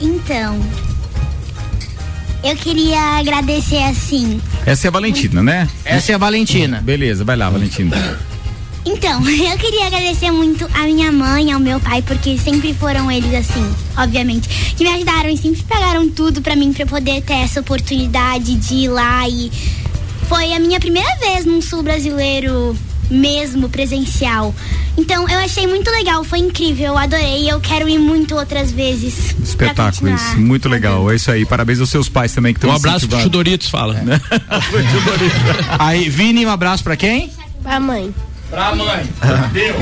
[0.00, 0.58] Então,
[2.44, 4.40] eu queria agradecer assim.
[4.66, 5.68] Essa é a Valentina, né?
[5.84, 6.80] Essa é a Valentina.
[6.82, 7.96] Beleza, vai lá, Valentina.
[8.84, 13.32] Então, eu queria agradecer muito a minha mãe, ao meu pai, porque sempre foram eles
[13.34, 17.34] assim, obviamente, que me ajudaram e sempre pagaram tudo pra mim pra eu poder ter
[17.34, 19.50] essa oportunidade de ir lá e
[20.28, 22.76] foi a minha primeira vez num sul brasileiro
[23.10, 24.54] mesmo presencial.
[24.96, 28.70] Então, eu achei muito legal, foi incrível, eu adorei e eu quero ir muito outras
[28.70, 29.34] vezes.
[29.42, 31.10] Espetáculo isso, muito legal.
[31.10, 31.44] É isso aí.
[31.44, 33.20] Parabéns aos seus pais também que estão Um abraço pro.
[33.20, 33.96] Chudoritos, fala.
[35.78, 37.30] Aí, Vini, um abraço pra quem?
[37.62, 38.12] Pra mãe.
[38.54, 39.08] Pra mãe.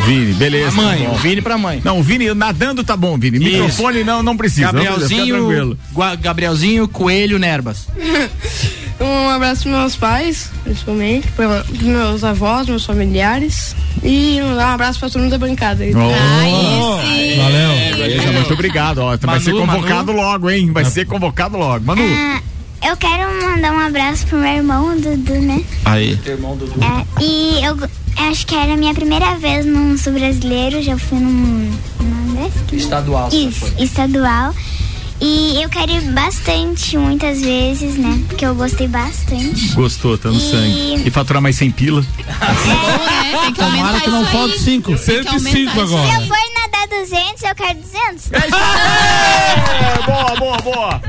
[0.07, 0.73] Vini, beleza.
[0.73, 1.83] Pra mãe, tá o Vini pra mãe.
[1.85, 3.37] Não, o Vini nadando tá bom, Vini.
[3.37, 3.51] Isso.
[3.51, 4.73] Microfone não, não precisa.
[4.73, 5.79] não precisa, fica Gabrielzinho,
[6.21, 7.87] Gabrielzinho, Coelho, Nerbas.
[9.01, 13.75] Um abraço pros meus pais, principalmente, pros meus avós, meus familiares.
[14.03, 15.85] E um abraço pra todo mundo da bancada.
[15.85, 16.97] Oh,
[17.37, 17.97] Valeu.
[17.97, 18.99] beleza, muito obrigado.
[18.99, 20.71] Ó, vai Manu, ser convocado logo, hein?
[20.71, 21.85] Vai ser convocado logo.
[21.85, 22.03] Manu.
[22.03, 22.41] Ah,
[22.89, 25.65] eu quero mandar um abraço pro meu irmão, o Dudu, né?
[25.85, 26.19] Aí.
[26.25, 27.77] É, e eu
[28.17, 31.71] acho que era a minha primeira vez num sul brasileiro, já fui num.
[32.69, 33.29] que- Estadual.
[33.33, 33.85] Isso, foi.
[33.85, 34.55] estadual.
[35.25, 38.21] E eu quero ir bastante, muitas vezes, né?
[38.27, 39.69] Porque eu gostei bastante.
[39.69, 41.03] Gostou, tá no E- sangue.
[41.07, 42.01] E faturar mais 100 pila.
[42.03, 42.09] Bom,
[42.69, 43.39] né?
[43.43, 44.59] Tem que Tomara que não falte aí.
[44.61, 44.97] cinco.
[44.97, 46.09] Tem que aumentar 105 isso agora.
[46.11, 46.37] Se eu for
[46.83, 48.33] nadar 200, eu quero 200.
[48.33, 51.01] É, boa, boa, boa.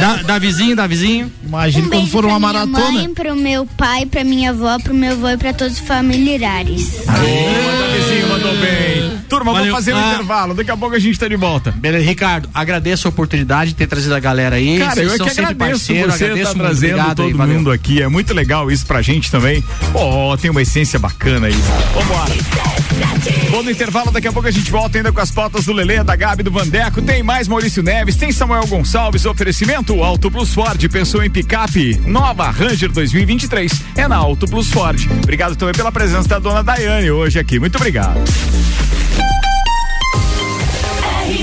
[0.00, 1.32] Da, Davizinho, Davizinho.
[1.44, 2.92] Imagina Um quando for uma pra minha maratona.
[3.02, 7.02] mãe, pro meu pai, pra minha avó, pro meu avô e pra todos os familiares.
[7.06, 8.95] Boa, Davizinho mandou bem.
[9.26, 9.66] Turma, Valeu.
[9.72, 10.12] vamos fazer um Ah.
[10.14, 10.54] intervalo.
[10.54, 11.70] Daqui a pouco a gente tá de volta.
[11.72, 14.78] Beleza, Ricardo, agradeço a oportunidade de ter trazido a galera aí.
[14.78, 17.70] Cara, Vocês eu é que agradeço parceiro, você agradeço tá trazendo obrigado todo aí, mundo
[17.70, 18.02] aqui.
[18.02, 19.62] É muito legal isso pra gente também.
[19.92, 21.60] Pô, tem uma essência bacana isso.
[21.94, 22.32] Vambora.
[23.50, 26.02] Vou no intervalo, daqui a pouco a gente volta ainda com as pautas do Lelê,
[26.02, 27.02] da Gabi, do Vandeco.
[27.02, 30.88] Tem mais Maurício Neves, tem Samuel Gonçalves, oferecimento Auto Plus Ford.
[30.88, 32.00] Pensou em picape?
[32.06, 33.72] Nova Ranger 2023.
[33.96, 35.00] É na Auto Plus Ford.
[35.22, 37.58] Obrigado também pela presença da dona Daiane hoje aqui.
[37.58, 38.20] Muito obrigado.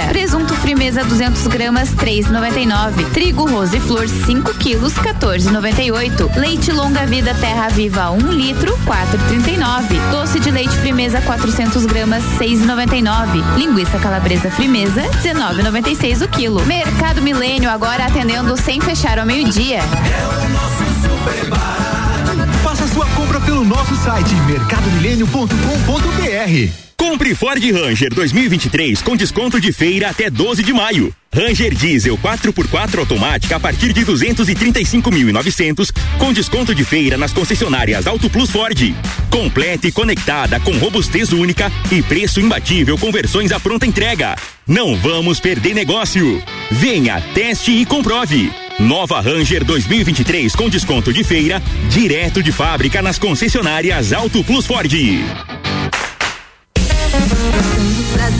[0.00, 3.10] Presunto frimeza 200 gramas 3,99.
[3.12, 6.34] Trigo Rose Flor 5 quilos 14,98.
[6.36, 10.00] Leite longa vida Terra Viva 1 litro 4,39.
[10.10, 13.42] Doce de leite frimeza 400 gramas 6,99.
[13.56, 16.64] Linguiça calabresa frimeza 19,96 o quilo.
[16.64, 19.80] Mercado Milênio agora atendendo sem fechar ao meio dia.
[22.62, 26.91] Faça sua compra pelo nosso site mercadomilênio.com.br.
[27.12, 31.14] Compre Ford Ranger 2023 com desconto de feira até 12 de maio.
[31.30, 38.30] Ranger Diesel 4x4 automática a partir de 235.900 com desconto de feira nas concessionárias Auto
[38.30, 38.94] Plus Ford.
[39.28, 44.34] Completa e conectada com robustez única e preço imbatível com versões à pronta entrega.
[44.66, 46.42] Não vamos perder negócio.
[46.70, 48.50] Venha, teste e comprove.
[48.80, 54.90] Nova Ranger 2023 com desconto de feira direto de fábrica nas concessionárias Auto Plus Ford.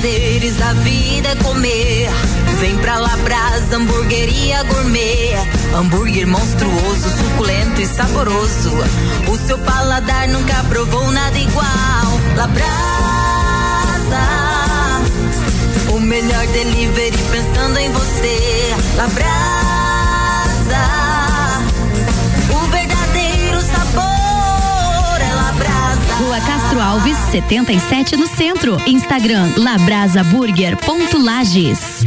[0.02, 2.10] Prazeres da vida é comer.
[2.58, 5.36] Vem pra Labrasa, hamburgueria gourmet.
[5.76, 8.72] Hambúrguer monstruoso, suculento e saboroso.
[9.28, 12.20] O seu paladar nunca provou nada igual.
[12.34, 12.66] Labrasa,
[15.94, 18.74] o melhor delivery pensando em você.
[18.96, 19.22] Labrasa,
[26.22, 28.80] Rua Castro Alves, 77 no centro.
[28.86, 32.04] Instagram labrasaburger.lages.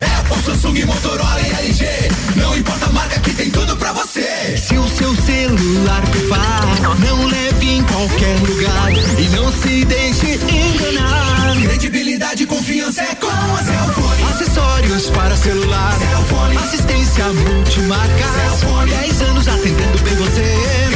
[0.00, 1.86] Apple, Samsung, Motorola e LG.
[2.34, 4.56] Não importa a marca que tem tudo pra você.
[4.56, 6.64] Se o seu celular pifar,
[6.98, 11.54] não leve em qualquer lugar e não se deixe enganar.
[11.62, 14.24] Credibilidade e confiança é com a Cellfone.
[14.32, 16.56] Acessórios para celular, Cellfone.
[16.56, 18.24] assistência multimarca.
[18.34, 18.90] Cellfone.
[18.90, 20.95] 10 anos atendendo bem você.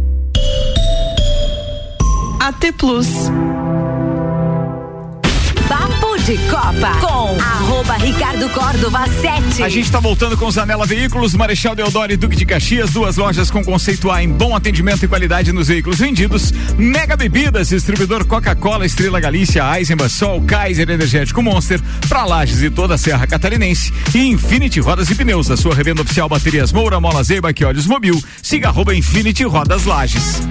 [2.41, 3.07] AT Plus.
[5.67, 9.61] Papo de Copa com arroba Ricardo Córdova 7.
[9.61, 13.51] A gente está voltando com Zanela Veículos, Marechal Deodoro e Duque de Caxias, duas lojas
[13.51, 16.51] com conceito A em bom atendimento e qualidade nos veículos vendidos.
[16.79, 21.79] Mega Bebidas, distribuidor Coca-Cola, Estrela Galícia, Eisenbahn, Sol, Kaiser Energético Monster,
[22.09, 23.93] para Lages e toda a Serra Catarinense.
[24.15, 27.85] E Infinity Rodas e Pneus, a sua revenda oficial Baterias Moura, Mola Zeiba, que olhos
[27.85, 28.19] mobil.
[28.41, 30.41] Siga arroba Infinity Rodas Lages.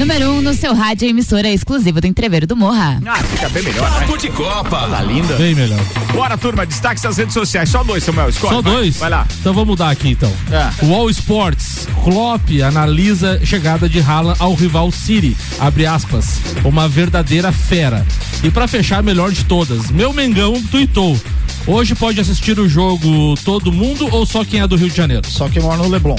[0.00, 2.98] Número 1 um no seu rádio é emissora exclusiva do Entreveiro do Morra.
[3.06, 4.00] Ah, fica bem melhor, né?
[4.00, 4.88] Papo de Copa.
[4.88, 5.34] Tá linda.
[5.34, 5.78] Bem melhor.
[6.14, 7.68] Bora, turma, destaque das redes sociais.
[7.68, 8.54] Só dois, Samuel, escolhe.
[8.54, 8.72] Só vai.
[8.72, 8.96] dois?
[8.96, 9.26] Vai lá.
[9.38, 10.32] Então vamos mudar aqui então.
[10.50, 10.86] É.
[10.86, 11.86] Wall Sports.
[12.02, 15.36] Klopp analisa chegada de Haaland ao rival City.
[15.58, 16.40] Abre aspas.
[16.64, 18.06] Uma verdadeira fera.
[18.42, 19.90] E pra fechar, a melhor de todas.
[19.90, 21.20] Meu Mengão tuitou.
[21.66, 25.28] Hoje pode assistir o jogo todo mundo ou só quem é do Rio de Janeiro?
[25.28, 26.16] Só quem mora no Leblon.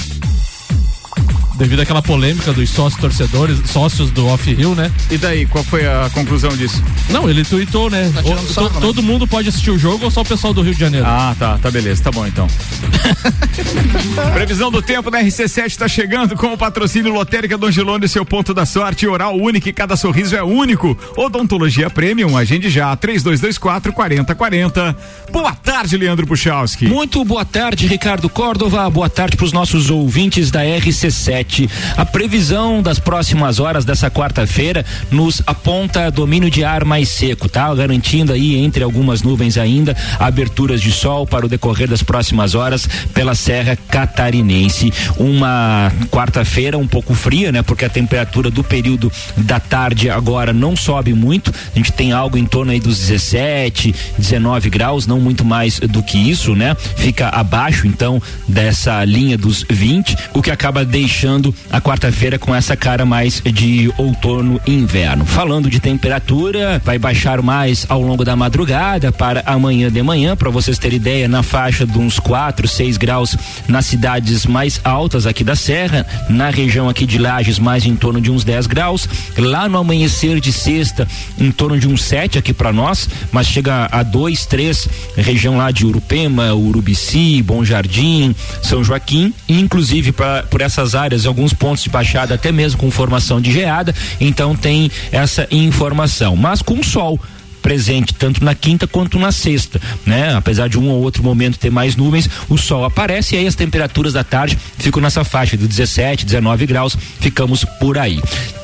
[1.62, 4.90] Devido àquela polêmica dos sócios torcedores, sócios do Off-Rio, né?
[5.08, 6.82] E daí, qual foi a conclusão disso?
[7.08, 8.10] Não, ele tuitou, né?
[8.12, 8.80] Tá O- to- sarro, né?
[8.80, 11.06] Todo mundo pode assistir o jogo ou só o pessoal do Rio de Janeiro?
[11.06, 12.48] Ah, tá, tá beleza, tá bom então.
[14.34, 18.52] Previsão do tempo da RC7 está chegando com o patrocínio Lotérica Dom Gilone, seu ponto
[18.52, 20.98] da sorte, oral único e cada sorriso é único.
[21.16, 24.96] Odontologia Premium, agende já, 3224 4040.
[25.30, 26.86] Boa tarde, Leandro Puchalski.
[26.86, 28.90] Muito boa tarde, Ricardo Córdova.
[28.90, 31.51] Boa tarde para os nossos ouvintes da RC7.
[31.96, 37.72] A previsão das próximas horas dessa quarta-feira nos aponta domínio de ar mais seco, tá?
[37.74, 42.88] Garantindo aí entre algumas nuvens ainda aberturas de sol para o decorrer das próximas horas
[43.12, 44.92] pela Serra Catarinense.
[45.16, 47.62] Uma quarta-feira um pouco fria, né?
[47.62, 51.52] Porque a temperatura do período da tarde agora não sobe muito.
[51.74, 56.02] A gente tem algo em torno aí dos 17, 19 graus, não muito mais do
[56.02, 56.74] que isso, né?
[56.96, 61.31] Fica abaixo então dessa linha dos 20, o que acaba deixando
[61.70, 65.24] a quarta-feira com essa cara mais de outono e inverno.
[65.24, 70.50] Falando de temperatura, vai baixar mais ao longo da madrugada para amanhã de manhã, para
[70.50, 73.36] vocês terem ideia, na faixa de uns 4, 6 graus
[73.68, 78.20] nas cidades mais altas aqui da Serra, na região aqui de Lages mais em torno
[78.20, 79.08] de uns 10 graus,
[79.38, 81.06] lá no amanhecer de sexta
[81.38, 85.70] em torno de uns 7 aqui para nós, mas chega a 2, 3, região lá
[85.70, 91.90] de Urupema, Urubici, Bom Jardim, São Joaquim, inclusive pra, por essas áreas, alguns pontos de
[91.90, 97.18] baixada até mesmo com formação de geada, então tem essa informação, mas com sol
[97.62, 100.34] presente tanto na quinta quanto na sexta, né?
[100.34, 103.54] Apesar de um ou outro momento ter mais nuvens, o sol aparece e aí as
[103.54, 108.20] temperaturas da tarde ficam nessa faixa de 17, 19 graus, ficamos por aí.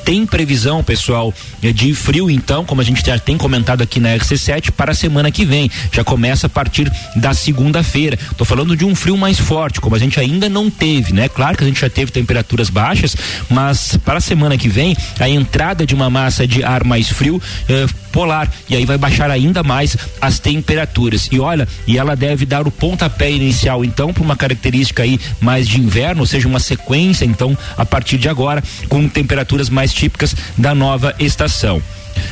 [0.09, 1.31] Tem previsão, pessoal,
[1.61, 4.95] eh, de frio então, como a gente já tem comentado aqui na RC7 para a
[4.95, 5.69] semana que vem.
[5.91, 8.17] Já começa a partir da segunda-feira.
[8.35, 11.29] Tô falando de um frio mais forte, como a gente ainda não teve, né?
[11.29, 13.15] Claro que a gente já teve temperaturas baixas,
[13.51, 17.39] mas para a semana que vem, a entrada de uma massa de ar mais frio
[17.69, 21.29] eh, polar e aí vai baixar ainda mais as temperaturas.
[21.31, 25.67] E olha, e ela deve dar o pontapé inicial então para uma característica aí mais
[25.67, 30.35] de inverno, ou seja, uma sequência então a partir de agora com temperaturas mais típicas
[30.57, 31.81] da nova estação.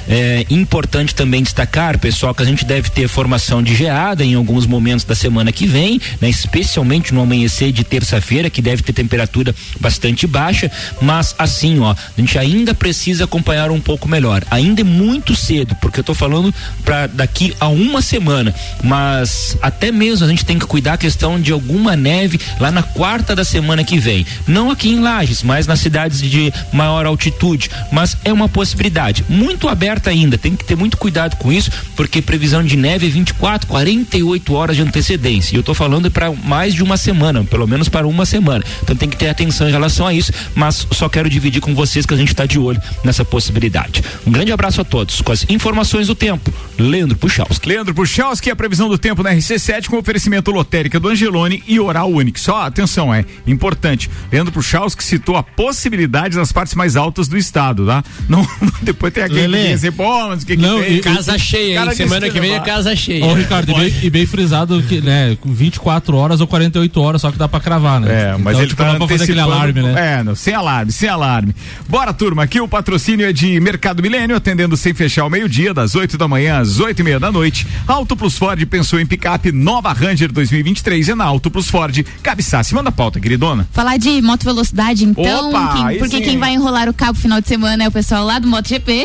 [0.09, 4.65] É importante também destacar, pessoal, que a gente deve ter formação de geada em alguns
[4.65, 6.29] momentos da semana que vem, né?
[6.29, 10.71] especialmente no amanhecer de terça-feira, que deve ter temperatura bastante baixa,
[11.01, 14.43] mas assim, ó, a gente ainda precisa acompanhar um pouco melhor.
[14.49, 16.53] Ainda é muito cedo, porque eu tô falando
[16.83, 18.53] para daqui a uma semana,
[18.83, 22.83] mas até mesmo a gente tem que cuidar a questão de alguma neve lá na
[22.83, 24.25] quarta da semana que vem.
[24.47, 29.25] Não aqui em Lages, mas nas cidades de maior altitude, mas é uma possibilidade.
[29.27, 30.37] Muito aberta ainda.
[30.37, 34.75] Tem que ter muito cuidado com isso, porque previsão de neve é 24, 48 horas
[34.75, 35.55] de antecedência.
[35.55, 38.63] E eu tô falando para mais de uma semana, pelo menos para uma semana.
[38.83, 42.05] Então tem que ter atenção em relação a isso, mas só quero dividir com vocês
[42.05, 44.03] que a gente está de olho nessa possibilidade.
[44.25, 45.21] Um grande abraço a todos.
[45.21, 47.67] Com as informações do tempo, Leandro Puchalski.
[47.67, 52.11] Leandro Puchalski, a previsão do tempo na RC7 com oferecimento lotérica do Angelone e Oral
[52.11, 52.39] Unique.
[52.39, 54.09] Só atenção, é importante.
[54.31, 58.03] Leandro Puchalski citou a possibilidade das partes mais altas do estado, tá?
[58.29, 58.47] Não,
[58.81, 60.95] depois tem aquele Diz assim, pô, mas o que que Não, tem?
[60.95, 61.75] e- Casa cheia, hein?
[61.75, 63.25] Cara Semana que vem é casa cheia.
[63.25, 67.21] Ô, Ricardo, e bem, e bem frisado que, né, com 24 horas ou 48 horas,
[67.21, 68.07] só que dá pra cravar, né?
[68.11, 70.17] É, mas então, ele tipo, tá não pra fazer aquele alarme, né?
[70.19, 71.55] É, não, sem alarme, sem alarme.
[71.89, 75.95] Bora, turma, aqui o patrocínio é de Mercado Milênio, atendendo sem fechar o meio-dia, das
[75.95, 77.65] 8 da manhã às 8 e meia da noite.
[77.87, 82.05] Auto Plus Ford pensou em picape, nova Ranger 2023 é na Auto Plus Ford.
[82.21, 83.67] Cabeçasse, manda pauta, queridona.
[83.71, 86.23] Falar de moto velocidade, então, Opa, quem- porque sim.
[86.23, 89.03] quem vai enrolar o cabo final de semana é o pessoal lá do MotoGP.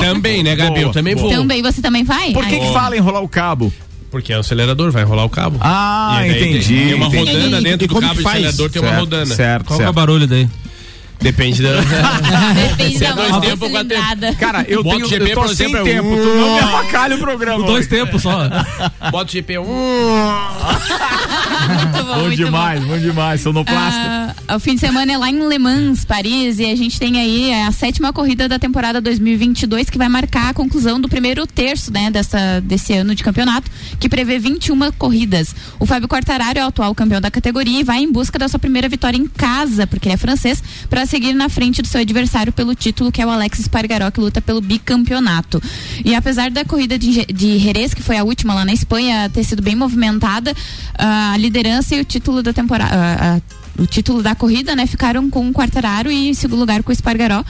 [0.00, 0.82] Também, né, Gabi?
[0.82, 1.30] Eu também vou.
[1.30, 2.32] Também, você também vai?
[2.32, 3.72] Por que, que fala enrolar o cabo?
[4.10, 5.58] Porque é o acelerador, vai enrolar o cabo.
[5.60, 6.74] Ah, tem- entendi.
[6.86, 7.32] Tem, uma entendi.
[7.32, 8.36] rodana dentro E do como cabo faz?
[8.36, 9.34] acelerador, tem uma Certo, rodana.
[9.34, 9.94] certo, Qual que é o certo.
[9.96, 10.48] barulho daí?
[11.20, 11.70] Depende da.
[12.68, 14.34] Depende Se é da dois tempos ou quatro cilindrada.
[14.36, 17.16] Cara, eu tenho MotoGP, eu tô por sem exemplo, tempo, um- tu não me avacalha
[17.16, 17.66] o programa.
[17.66, 18.48] Dois tempos só.
[19.10, 19.64] Bota o GP 1.
[21.68, 24.34] Muito bom, Bom muito demais, bom demais, sonoplasta.
[24.46, 27.18] Ah, o fim de semana é lá em Le Mans, Paris, e a gente tem
[27.20, 31.92] aí a sétima corrida da temporada 2022 que vai marcar a conclusão do primeiro terço,
[31.92, 35.54] né, dessa, desse ano de campeonato, que prevê 21 corridas.
[35.78, 38.58] O Fábio Quartararo é o atual campeão da categoria e vai em busca da sua
[38.58, 42.52] primeira vitória em casa, porque ele é francês, para seguir na frente do seu adversário
[42.52, 45.60] pelo título, que é o Alex Espargaró, que luta pelo bicampeonato.
[46.04, 49.42] E apesar da corrida de, de Jerez, que foi a última lá na Espanha, ter
[49.44, 50.54] sido bem movimentada,
[50.96, 52.94] a liderança e o título da temporada.
[52.94, 53.40] a- a-
[53.80, 54.88] o título da corrida, né?
[54.88, 57.44] Ficaram com o Quartararo e em segundo lugar com o Espargaró.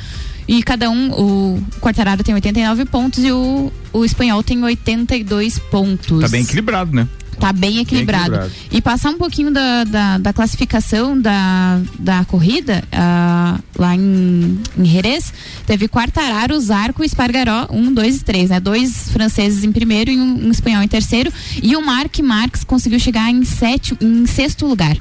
[0.46, 6.20] E cada um, o Quartararo tem 89 pontos e o, o espanhol tem 82 pontos.
[6.20, 7.08] Tá bem equilibrado, né?
[7.38, 8.34] Tá bem equilibrado.
[8.34, 8.52] equilibrado.
[8.70, 14.84] E passar um pouquinho da, da, da classificação da, da corrida, ah, lá em, em
[14.84, 15.32] Jerez,
[15.66, 18.60] teve Quartararo, Zarco e Espargaró, um, dois e três, né?
[18.60, 21.32] Dois franceses em primeiro e um, um espanhol em terceiro.
[21.62, 24.96] E o Mark Marques conseguiu chegar em, sétimo, em sexto lugar.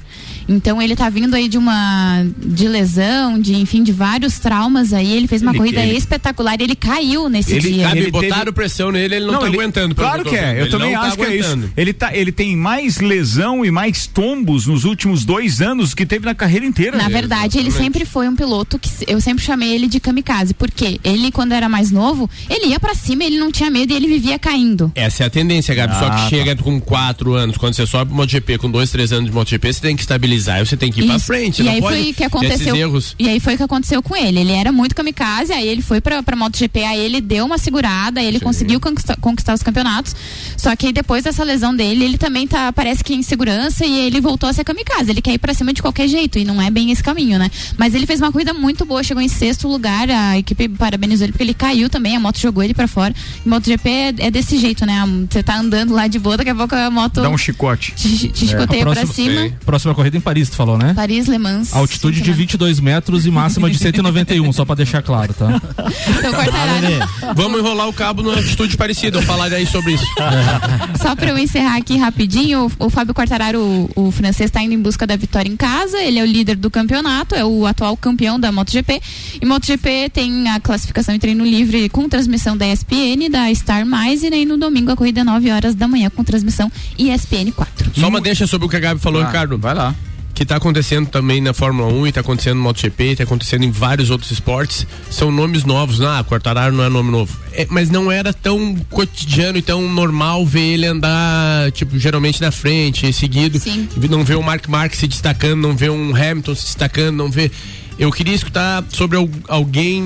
[0.48, 5.12] Então ele tá vindo aí de uma de lesão, de enfim, de vários traumas aí.
[5.12, 6.60] Ele fez uma Ele- corrida ele- espetacular.
[6.62, 7.88] Ele caiu nesse dia.
[7.88, 9.93] Gabi, ele botaram teve- pressão nele, ele não, tá ele- aguentando.
[9.95, 11.50] Claro que é, eu Ele também não tá acho que é isso.
[11.50, 11.74] aguentando.
[11.76, 16.26] Ele, tá, ele tem mais lesão e mais tombos nos últimos dois anos que teve
[16.26, 16.98] na carreira inteira.
[16.98, 21.00] Na verdade, ele sempre foi um piloto que eu sempre chamei ele de kamikaze, porque
[21.04, 24.08] ele, quando era mais novo, ele ia pra cima, ele não tinha medo e ele
[24.08, 24.91] vivia caindo.
[24.95, 25.93] Essa é a tendência, Gabi.
[25.95, 26.30] Só Ah, que tá.
[26.30, 29.74] chega com quatro anos, quando você sobe pro MotoGP com dois, três anos de MotoGP,
[29.74, 31.25] você tem que estabilizar, você tem que ir pra Isso.
[31.25, 31.61] frente.
[31.61, 32.75] E não aí pode foi que aconteceu.
[33.19, 34.39] E aí foi o que aconteceu com ele.
[34.39, 38.19] Ele era muito kamikaze, aí ele foi pra, pra MotoGP, aí ele deu uma segurada,
[38.19, 40.15] aí ele conseguiu conquistar, conquistar os campeonatos.
[40.55, 43.99] Só que aí depois dessa lesão dele, ele também tá, parece que em segurança e
[43.99, 45.09] ele voltou a ser kamikaze.
[45.11, 47.49] Ele quer ir pra cima de qualquer jeito e não é bem esse caminho, né?
[47.77, 51.31] Mas ele fez uma corrida muito boa, chegou em sexto lugar, a equipe parabenizou ele
[51.31, 53.13] porque ele caiu também, a moto jogou ele pra fora.
[53.45, 54.95] E MotoGP é, é desse jeito, né?
[55.29, 57.91] Você tá andando lá de boa, daqui a pouco a moto Dá um chicote.
[57.95, 59.51] te, te chicoteia A pra próxima- cima.
[59.65, 60.93] Próxima corrida em Paris, tu falou, né?
[60.93, 61.73] Paris, Le Mans.
[61.73, 65.47] Altitude de 22 metros e máxima de 191, só pra deixar claro, tá?
[66.17, 67.34] Então.
[67.34, 69.19] Vamos enrolar o cabo numa atitude parecida.
[69.19, 70.05] Eu falarei aí sobre isso.
[71.01, 74.73] Só para eu encerrar aqui rapidinho, o, o Fábio Quartararo, o, o francês, está indo
[74.73, 75.97] em busca da vitória em casa.
[75.99, 79.01] Ele é o líder do campeonato, é o atual campeão da MotoGP.
[79.41, 84.23] E MotoGP tem a classificação em treino livre com transmissão da ESPN, da Star Mais,
[84.23, 87.91] e aí no domingo a corrida é 9 horas da manhã com transmissão ESPN 4.
[87.95, 89.57] Só uma deixa sobre o que a Gabi falou, Ah, Ricardo.
[89.57, 89.95] Vai lá.
[90.38, 93.71] Que tá acontecendo também na Fórmula 1 e tá acontecendo no MotoGP, tá acontecendo em
[93.71, 94.85] vários outros esportes.
[95.09, 95.99] São nomes novos.
[95.99, 97.35] Ah, Quartararo não é nome novo.
[97.53, 102.51] É, mas não era tão cotidiano e tão normal ver ele andar, tipo, geralmente na
[102.51, 103.57] frente, seguido.
[103.57, 103.89] Sim.
[104.07, 107.51] Não ver o Mark Marques se destacando, não ver um Hamilton se destacando, não ver.
[108.00, 110.02] Eu queria escutar sobre al- alguém.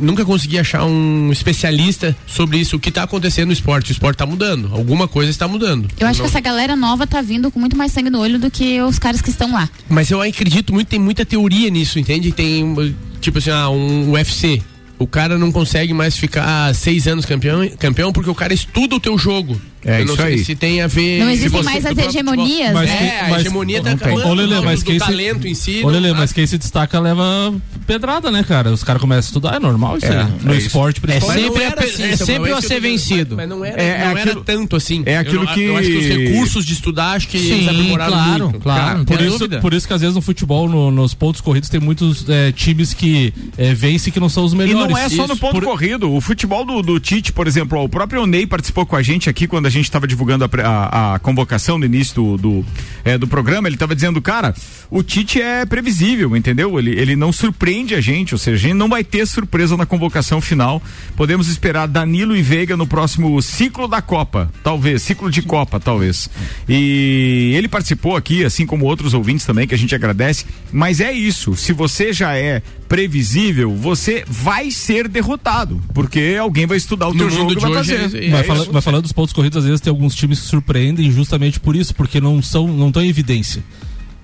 [0.00, 2.76] Nunca consegui achar um especialista sobre isso.
[2.76, 3.90] O que tá acontecendo no esporte?
[3.90, 4.70] O esporte tá mudando.
[4.72, 5.88] Alguma coisa está mudando.
[5.98, 8.38] Eu acho Não- que essa galera nova tá vindo com muito mais sangue no olho
[8.38, 9.68] do que os caras que estão lá.
[9.88, 12.30] Mas eu acredito muito, tem muita teoria nisso, entende?
[12.30, 12.74] Tem,
[13.20, 14.60] tipo assim, ah, um UFC.
[14.98, 19.00] O cara não consegue mais ficar seis anos campeão, campeão porque o cara estuda o
[19.00, 19.60] teu jogo.
[19.84, 20.44] É eu não isso sei aí.
[20.44, 21.18] se tem a ver.
[21.20, 22.82] Não se existem você- mais as hegemonias, futebol.
[22.82, 23.06] né?
[23.06, 24.28] É, a Mas- hegemonia tá acabando.
[24.28, 25.82] Ô, Lelê, mas quem se- talento em si.
[25.84, 27.54] Ô, Lelê, mas quem se destaca leva
[27.86, 28.70] pedrada, né, cara?
[28.72, 30.26] Os caras começam a estudar, é normal isso É, aí.
[30.42, 31.42] No é esporte, É principalmente.
[31.42, 33.36] Mas não sempre, era a- assim, é sempre é a ser que vencido.
[33.36, 35.02] Mas não era, É- é não era tanto assim.
[35.04, 37.48] é aquilo eu, não- que- Eu acho que os recursos de estudar, acho que eles
[37.48, 38.60] Sim, aprimoraram claro, muito.
[38.60, 41.80] claro, Por isso, por isso que às vezes no futebol, no- nos pontos corridos, tem
[41.80, 44.88] muitos é, times que é, vencem que não são os E melhores.
[44.90, 46.10] não é só no ponto corrido.
[46.12, 49.66] O futebol do, Tite, por exemplo, o próprio Ney participou com a gente aqui quando
[49.66, 52.66] a gente estava divulgando a, a- a convocação no início do, do,
[53.04, 53.68] é, do programa.
[53.68, 54.54] Ele estava dizendo, cara,
[54.90, 56.78] o Tite é previsível, entendeu?
[56.78, 59.86] Ele, ele não surpreende a gente, ou seja, a gente não vai ter surpresa na
[59.86, 60.82] convocação final.
[61.16, 66.28] Podemos esperar Danilo e Veiga no próximo ciclo da Copa, talvez, ciclo de Copa, talvez.
[66.68, 70.44] E ele participou aqui, assim como outros ouvintes também, que a gente agradece.
[70.72, 72.62] Mas é isso, se você já é
[72.94, 77.60] previsível, você vai ser derrotado, porque alguém vai estudar o No teu jogo e de
[77.60, 78.24] vai hoje fazer.
[78.24, 81.10] é- Mas, fala- mas falando dos pontos corridos, às vezes tem alguns times que surpreendem
[81.10, 83.64] justamente por isso, porque não são, não estão em evidência.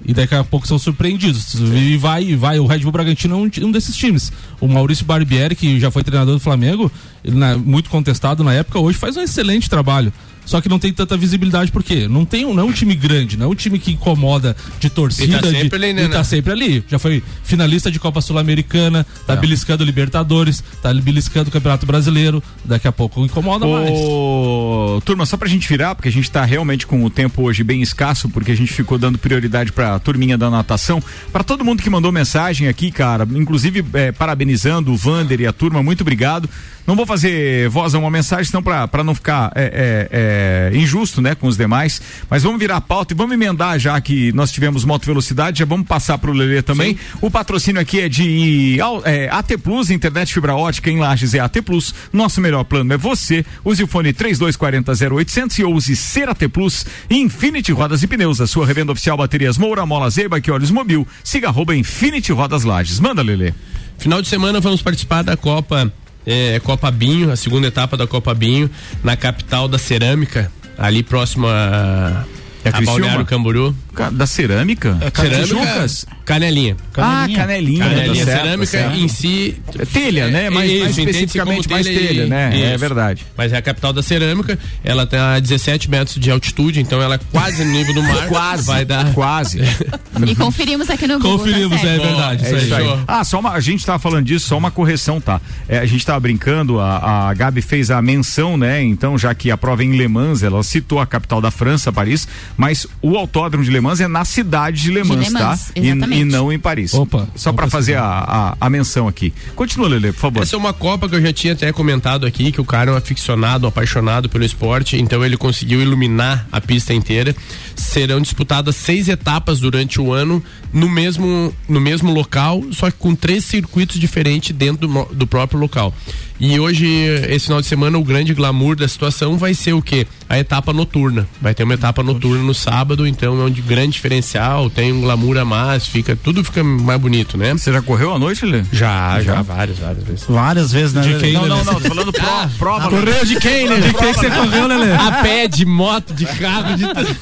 [0.06, 1.54] E daqui a pouco são surpreendidos.
[1.54, 2.58] E vai, e vai.
[2.60, 4.32] O Red Bull Bragantino é um, um desses times.
[4.60, 6.90] O Maurício Barbieri, que já foi treinador do Flamengo,
[7.24, 10.12] ele na- muito contestado na época, hoje faz um excelente trabalho.
[10.44, 12.08] Só que não tem tanta visibilidade, por quê?
[12.08, 14.90] Não, tem, um- não é um time grande, não é um time que incomoda de
[14.90, 15.36] torcida.
[15.36, 16.24] E tá sempre de, ali, né, e tá né?
[16.24, 16.84] sempre ali.
[16.88, 22.42] Já foi finalista de Copa Sul-Americana, tá beliscando Libertadores, tá beliscando o Campeonato Brasileiro.
[22.64, 23.90] Daqui a pouco incomoda mais.
[23.90, 27.62] Ô, turma, só pra gente virar, porque a gente tá realmente com o tempo hoje
[27.62, 31.02] bem escasso, porque a gente ficou dando prioridade pra turminha da natação.
[31.32, 35.52] Pra todo mundo que mandou mensagem aqui, cara, inclusive eh, parabenizando o Vander e a
[35.52, 36.48] turma, muito obrigado.
[36.90, 40.76] Não vou fazer voz a uma mensagem, senão pra, pra não ficar eh, eh, eh,
[40.76, 42.02] injusto, né, com os demais.
[42.28, 45.64] Mas vamos virar a pauta e vamos emendar já que nós tivemos moto velocidade, já
[45.64, 46.98] vamos passar pro Lelê também.
[47.20, 51.38] O patrocínio aqui é de au- é, AT Plus, internet fibra ótica em Lages é
[51.38, 51.94] AT Plus.
[52.12, 53.46] Nosso melhor plano é você.
[53.64, 56.84] Use o fone 3240 0800 e use Ser AT Plus.
[57.08, 61.06] Infinity Rodas e Pneus, a sua revenda oficial baterias Moura, Mola Zeiba, que olhos mobil.
[61.22, 62.98] Siga arroba Infinity Rodas Lages.
[62.98, 63.54] Manda, Lelê.
[63.98, 65.92] Final de semana vamos participar da Copa
[66.26, 68.70] é, Copa Binho, a segunda etapa da Copa Binho,
[69.02, 72.24] na capital da cerâmica, ali próximo a,
[72.64, 72.98] É a Criciúma?
[72.98, 73.74] Balneário Camboriú.
[74.12, 74.96] Da cerâmica?
[75.14, 75.86] cerâmica,
[76.24, 76.76] Canelinha.
[76.96, 77.84] Ah, canelinha.
[77.84, 78.24] Canelinha.
[78.24, 78.96] tá certo, cerâmica tá certo.
[78.96, 79.56] em si.
[79.78, 80.48] É telha, né?
[80.48, 82.50] Mais- mais especificamente mais telha, né?
[82.54, 82.78] É Isso.
[82.78, 83.26] verdade.
[83.36, 87.16] Mas é a capital da cerâmica, ela tem a 17 metros de altitude, então ela
[87.16, 88.20] é quase no nível do mar.
[88.30, 88.66] Quase.
[88.66, 89.12] Vai dar.
[89.12, 89.60] Quase.
[90.26, 91.38] E conferimos aqui no Google.
[91.38, 92.44] tá certo.
[92.44, 92.98] É isso aí.
[93.08, 95.40] Ah, só uma, a gente tava falando disso, só uma correção, tá?
[95.66, 98.82] É, a gente tava brincando, a, a Gabi fez a menção, né?
[98.82, 101.90] Então, já que a prova é em Le Mans, ela citou a capital da França,
[101.90, 105.30] Paris, mas o autódromo de Le Mans é na cidade de Le De Mans, Le
[105.30, 105.72] Mans, tá?
[105.76, 106.94] E, e não em Paris.
[106.94, 107.28] Opa.
[107.34, 109.32] Só pra fazer a, a, a menção aqui.
[109.54, 110.42] Continua, Lele, por favor.
[110.42, 112.94] Essa é uma Copa que eu já tinha até comentado aqui, que o cara é
[112.94, 117.34] um aficionado, um apaixonado pelo esporte, então ele conseguiu iluminar a pista inteira.
[117.76, 120.42] Serão disputadas seis etapas durante o ano
[120.72, 125.58] no mesmo, no mesmo local, só que com três circuitos diferentes dentro do, do próprio
[125.58, 125.94] local.
[126.40, 126.86] E hoje,
[127.28, 130.06] esse final de semana, o grande glamour da situação vai ser o quê?
[130.26, 131.28] A etapa noturna.
[131.38, 135.02] Vai ter uma etapa noturna no sábado, então é um de grande diferencial, tem um
[135.02, 137.52] glamour a mais, fica, tudo fica mais bonito, né?
[137.52, 138.62] Você já correu à noite, Lê?
[138.72, 140.24] Já, já, várias, várias vezes.
[140.26, 141.02] Várias vezes, né?
[141.02, 142.24] De quem, Não, não, não, tô falando pro,
[142.58, 142.88] prova.
[142.88, 143.76] Correu de quem, né?
[143.76, 144.92] De quem que você correu, Lelê?
[144.94, 147.16] A pé, de moto, de carro, de tudo.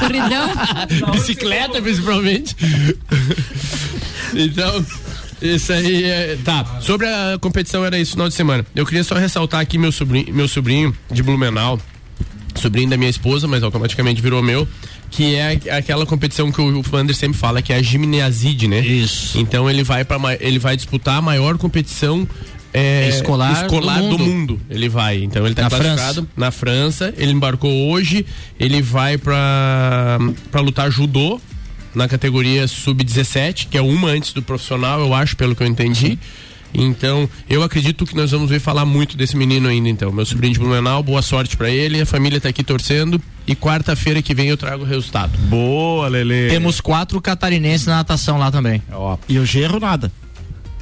[0.00, 0.50] Corridão.
[1.12, 2.56] Bicicleta, principalmente.
[4.34, 4.84] então,
[5.40, 6.38] isso aí é.
[6.44, 6.80] Tá.
[6.80, 8.64] Sobre a competição, era isso, final de semana.
[8.74, 11.78] Eu queria só ressaltar aqui meu sobrinho, meu sobrinho de Blumenau,
[12.54, 14.66] sobrinho da minha esposa, mas automaticamente virou meu.
[15.10, 18.80] Que é aquela competição que o Wander sempre fala, que é a gimnasiade, né?
[18.80, 19.38] Isso.
[19.38, 22.26] Então ele vai para ele vai disputar a maior competição
[22.72, 24.24] é, Escolar escolar do do, mundo.
[24.54, 24.60] mundo.
[24.70, 25.22] Ele vai.
[25.22, 26.28] Então ele tá Na classificado França.
[26.34, 27.14] na França.
[27.18, 28.24] Ele embarcou hoje.
[28.58, 30.18] Ele vai pra
[30.50, 31.38] para lutar judô
[31.94, 36.18] na categoria sub-17, que é uma antes do profissional, eu acho, pelo que eu entendi.
[36.74, 40.10] Então, eu acredito que nós vamos ver falar muito desse menino ainda, então.
[40.10, 44.22] Meu sobrinho de Blumenau, boa sorte pra ele, a família tá aqui torcendo e quarta-feira
[44.22, 45.36] que vem eu trago o resultado.
[45.48, 46.48] Boa, Lele.
[46.48, 48.82] Temos quatro catarinenses na natação lá também.
[49.28, 50.10] E o Gerro nada.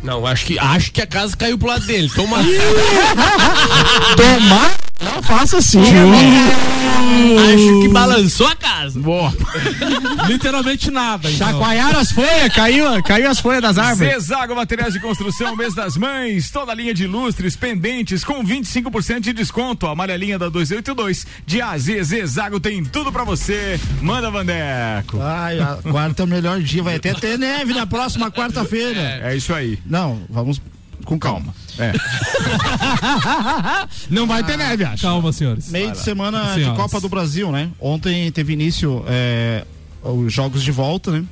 [0.02, 2.10] Não, acho que acho que a casa caiu pro lado dele.
[2.14, 2.38] Toma.
[4.16, 4.79] Tomar?
[5.00, 5.80] Não faça assim.
[5.80, 9.00] acho que balançou a casa.
[9.00, 9.32] Boa.
[10.28, 11.30] Literalmente nada.
[11.30, 11.48] Então.
[11.48, 14.12] Chacoalharam as folhas, caiu, caiu as folhas das árvores.
[14.12, 19.20] Zezago Materiais de Construção, mês das mães, toda a linha de lustres, pendentes com 25%
[19.20, 19.86] de desconto.
[19.86, 23.80] A amarelinha da 282 de AZ Zezago tem tudo pra você.
[24.00, 25.20] Manda, Vandeco.
[25.20, 26.82] Ai, a quarta é o melhor dia.
[26.82, 29.20] Vai até ter neve na próxima quarta-feira.
[29.22, 29.78] É isso aí.
[29.86, 30.60] Não, vamos
[31.04, 31.54] com calma.
[31.78, 31.92] É.
[34.10, 35.02] Não vai ter neve, acho.
[35.02, 35.70] Calma, senhores.
[35.70, 37.70] Meio de semana de Copa do Brasil, né?
[37.80, 39.64] Ontem teve início é,
[40.02, 41.24] os jogos de volta, né?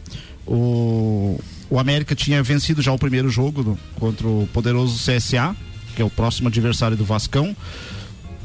[0.47, 5.55] O, o América tinha vencido já o primeiro jogo do- contra o poderoso CSA,
[5.95, 7.55] que é o próximo adversário do Vascão.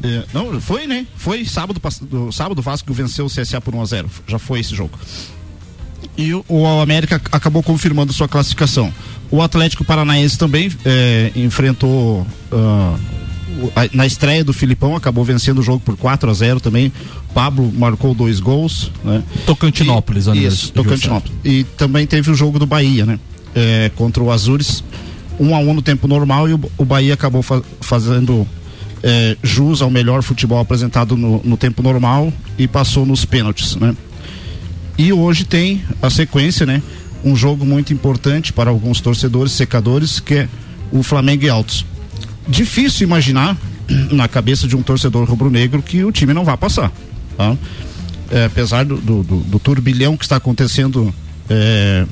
[0.04, 1.08] É, não, foi, né?
[1.16, 1.82] Foi sábado,
[2.32, 4.98] sábado o Vasco venceu o CSA por 1 a 0 Já foi esse jogo.
[6.18, 6.44] E o,
[6.82, 8.94] América acabou confirmando sua classificação.
[9.32, 12.26] O Atlético Paranaense também é, enfrentou
[13.76, 16.92] a- na estreia do Filipão, acabou vencendo o jogo por 4 a 0 também.
[17.34, 19.24] Pablo marcou dois gols, né?
[19.46, 20.42] Tocantinópolis, E, André.
[20.44, 21.36] Isso, Tocantinópolis.
[21.44, 23.20] E também teve o jogo do Bahia, né?
[23.56, 24.84] É, contra o Azures,
[25.40, 28.48] um a um no tempo normal e o, o Bahia acabou fa- fazendo
[29.02, 33.96] é, jus ao melhor futebol apresentado no, no tempo normal e passou nos pênaltis, né?
[34.98, 36.82] E hoje tem a sequência, né?
[37.24, 40.50] Um jogo muito importante para alguns torcedores, secadores, que é
[40.92, 41.86] o Flamengo e Altos.
[42.48, 43.58] Difícil imaginar
[44.12, 46.92] na cabeça de um torcedor rubro-negro que o time não vai passar.
[47.38, 47.56] Tá?
[48.30, 51.14] É, apesar do, do, do- turbilhão que está acontecendo
[51.50, 52.06] é,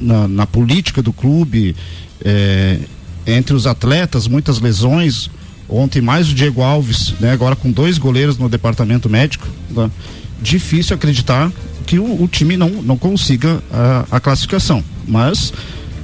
[0.00, 1.74] na, na política do clube,
[2.24, 2.78] é,
[3.26, 5.30] entre os atletas, muitas lesões.
[5.66, 7.32] Ontem mais o Diego Alves, né?
[7.32, 9.48] Agora com dois goleiros no departamento médico.
[9.74, 9.90] tá?
[10.42, 11.50] Difícil acreditar
[11.86, 14.82] que o, o time não, não consiga a, a classificação.
[15.06, 15.52] Mas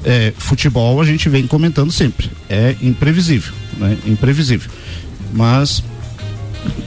[0.05, 2.31] é, futebol a gente vem comentando sempre.
[2.49, 3.97] É imprevisível, né?
[4.07, 4.71] Imprevisível.
[5.33, 5.83] Mas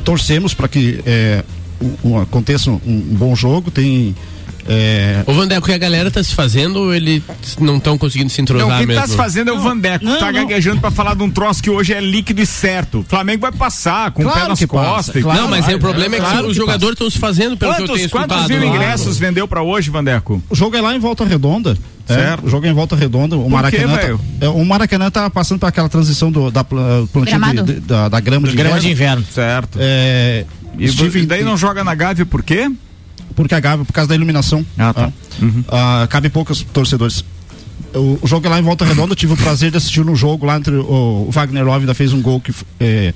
[0.04, 1.44] torcemos para que é,
[2.04, 3.72] o- o- aconteça um, um bom jogo.
[3.72, 4.16] Tem
[4.68, 7.22] é, Ô Vandeco, que a galera tá se fazendo ou eles
[7.60, 9.02] não estão conseguindo se entrosar Não, quem mesmo?
[9.02, 10.06] tá se fazendo é o Vandeco.
[10.06, 10.34] Não, tá não.
[10.42, 13.00] gaguejando pra falar de um troço que hoje é líquido e certo.
[13.00, 15.16] O Flamengo vai passar com o Claro pé nas costas.
[15.16, 15.42] e claro.
[15.42, 17.82] não, mas o problema é que claro os que jogadores estão se fazendo pelo que
[17.82, 18.30] eu tenho Quantos, escutado.
[18.30, 18.68] quantos mil né?
[18.68, 20.42] ingressos vendeu pra hoje, Vandeco?
[20.50, 21.78] O jogo é lá em Volta Redonda.
[22.08, 22.46] É, Certo.
[22.46, 23.38] o jogo é em Volta Redonda.
[23.38, 23.98] O Por Maracanã.
[23.98, 24.08] quê,
[24.40, 27.80] tá, é, o Maracanã tá passando por aquela transição do, da pla- plantio de- de-
[27.80, 29.22] da, da grama de Grama de inverno.
[29.22, 29.26] inverno.
[29.34, 29.78] Certo.
[29.82, 30.46] É,
[30.78, 32.70] E estive- daí não joga na Gávea por quê?
[33.36, 34.66] Porque a Gávea, por causa da iluminação.
[34.78, 35.12] Ah, tá.
[35.70, 37.24] Ah, cabe poucos torcedores.
[37.94, 39.12] O, o jogo é lá em Volta Redonda.
[39.12, 41.94] Eu tive o prazer de assistir no jogo lá entre o, o Wagner Love ainda
[41.94, 43.14] fez um gol que é,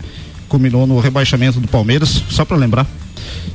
[0.47, 2.85] culminou no rebaixamento do Palmeiras, só pra lembrar.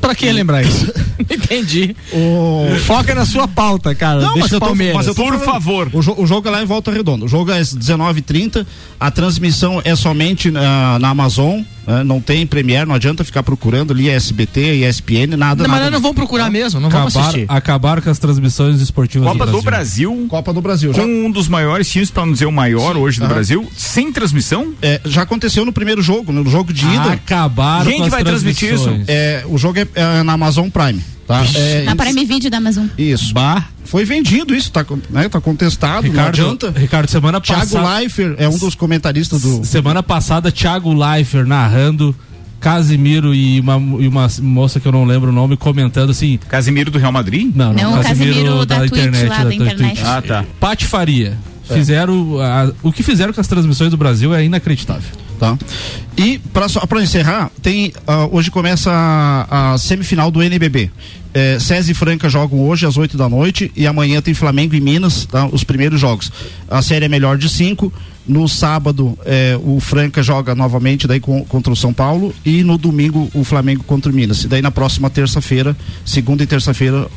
[0.01, 0.93] Pra que lembrar isso?
[1.31, 1.95] Entendi.
[2.13, 2.67] O...
[2.87, 4.21] Foca na sua pauta, cara.
[4.21, 4.97] Não, Deixa mas eu, o tô, Palmeiras.
[4.97, 5.45] mas eu tô Por falando.
[5.45, 5.91] favor.
[5.93, 7.25] O, jo- o jogo é lá em Volta Redonda.
[7.25, 8.67] O jogo é às 19h30.
[8.99, 11.61] A transmissão é somente na, na Amazon.
[12.05, 15.63] Não tem Premiere, não adianta ficar procurando ali SBT, ESPN, nada.
[15.63, 15.85] Não, mas nada.
[15.85, 17.47] nós não vamos procurar mesmo, não vamos Acabar, assistir.
[17.49, 20.11] acabaram com as transmissões esportivas Copa do do Brasil.
[20.13, 20.29] Brasil.
[20.29, 20.93] Copa do Brasil.
[20.93, 23.27] Com Já, um dos maiores times, pra não dizer o maior hoje do.
[23.27, 24.75] Brasil, sem transmissão?
[24.81, 27.13] é, já aconteceu no primeiro jogo, no jogo de ida.
[27.13, 28.89] Acabaram Quem com que as vai transmitir isso?
[29.09, 31.03] É, o jogo é, é na Amazon Prime.
[31.33, 31.59] Tá?
[31.59, 32.87] É, Na Prime Video da Amazon.
[32.99, 33.33] Isso.
[33.85, 36.71] Foi vendido isso, tá, né, tá contestado, Ricardo, não adianta.
[36.79, 37.95] Ricardo, semana Thiago passada.
[37.99, 39.65] Leifert é um dos comentaristas do.
[39.65, 42.15] Semana passada, Thiago Leifert narrando,
[42.61, 46.39] Casimiro e uma, e uma moça que eu não lembro o nome comentando assim.
[46.49, 47.51] Casimiro do Real Madrid?
[47.55, 49.29] Não, não, Não, o Casimiro da Twitch, internet.
[49.29, 49.61] lá da Twitch.
[49.61, 50.01] internet.
[50.05, 50.45] Ah, tá.
[50.61, 51.37] Pati Faria.
[51.65, 52.39] Fizeram.
[52.41, 55.09] a- o que fizeram com as transmissões do Brasil é inacreditável.
[55.41, 55.59] Tá.
[56.17, 60.91] E para só para encerrar, tem ah, hoje começa a, a semifinal do NBB.
[61.35, 61.57] É,
[61.89, 65.47] e Franca jogam hoje às 8 da noite e amanhã tem Flamengo e Minas, tá?
[65.47, 66.31] Os primeiros jogos.
[66.71, 67.93] A série é melhor de cinco.
[68.25, 72.79] No sábado é, o Franca joga novamente daí com- contra o São Paulo e no
[72.79, 74.45] domingo o Flamengo contra o Minas.
[74.45, 77.09] E daí na próxima terça-feira, segunda e terça-feira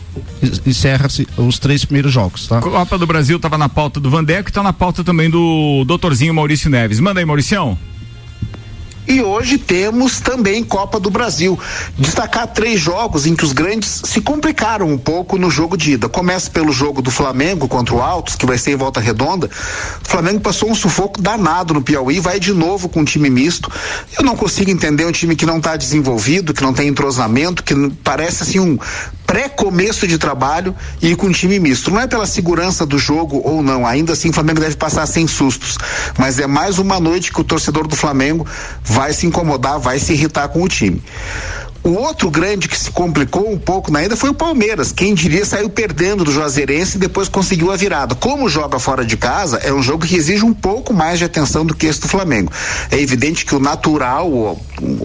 [0.41, 2.59] en- encerra-se os três primeiros jogos, tá?
[2.59, 6.34] Copa do Brasil tava na pauta do Vandeco e tá na pauta também do doutorzinho
[6.34, 6.99] Maurício Neves.
[6.99, 7.78] Manda aí, Mauricião.
[9.08, 11.60] E hoje temos também Copa do Brasil.
[11.97, 16.10] Destacar três jogos em que os grandes se complicaram um pouco no jogo de ida.
[16.10, 19.49] Começa pelo jogo do Flamengo contra o Altos, que vai ser em volta redonda.
[20.03, 23.72] O Flamengo passou um sufoco danado no Piauí, vai de novo com um time misto.
[24.18, 27.76] Eu não consigo entender um time que não está desenvolvido, que não tem entrosamento, que
[28.03, 28.78] parece assim um
[29.26, 31.91] pré-começo de trabalho e com um time misto.
[31.91, 35.28] Não é pela segurança do jogo ou não, ainda assim o Flamengo deve passar sem
[35.28, 35.78] sustos,
[36.18, 38.45] mas é mais uma noite que o torcedor do Flamengo
[38.96, 41.04] vai se incomodar, vai se irritar com o time.
[41.86, 44.92] O outro grande que se complicou um pouco na ida foi o Palmeiras.
[44.92, 48.16] Quem diria saiu perdendo do Juazeirense e depois conseguiu a virada.
[48.16, 51.64] Como joga fora de casa, é um jogo que exige um pouco mais de atenção
[51.64, 52.52] do que esse do Flamengo.
[52.90, 54.60] É evidente que o natural, o,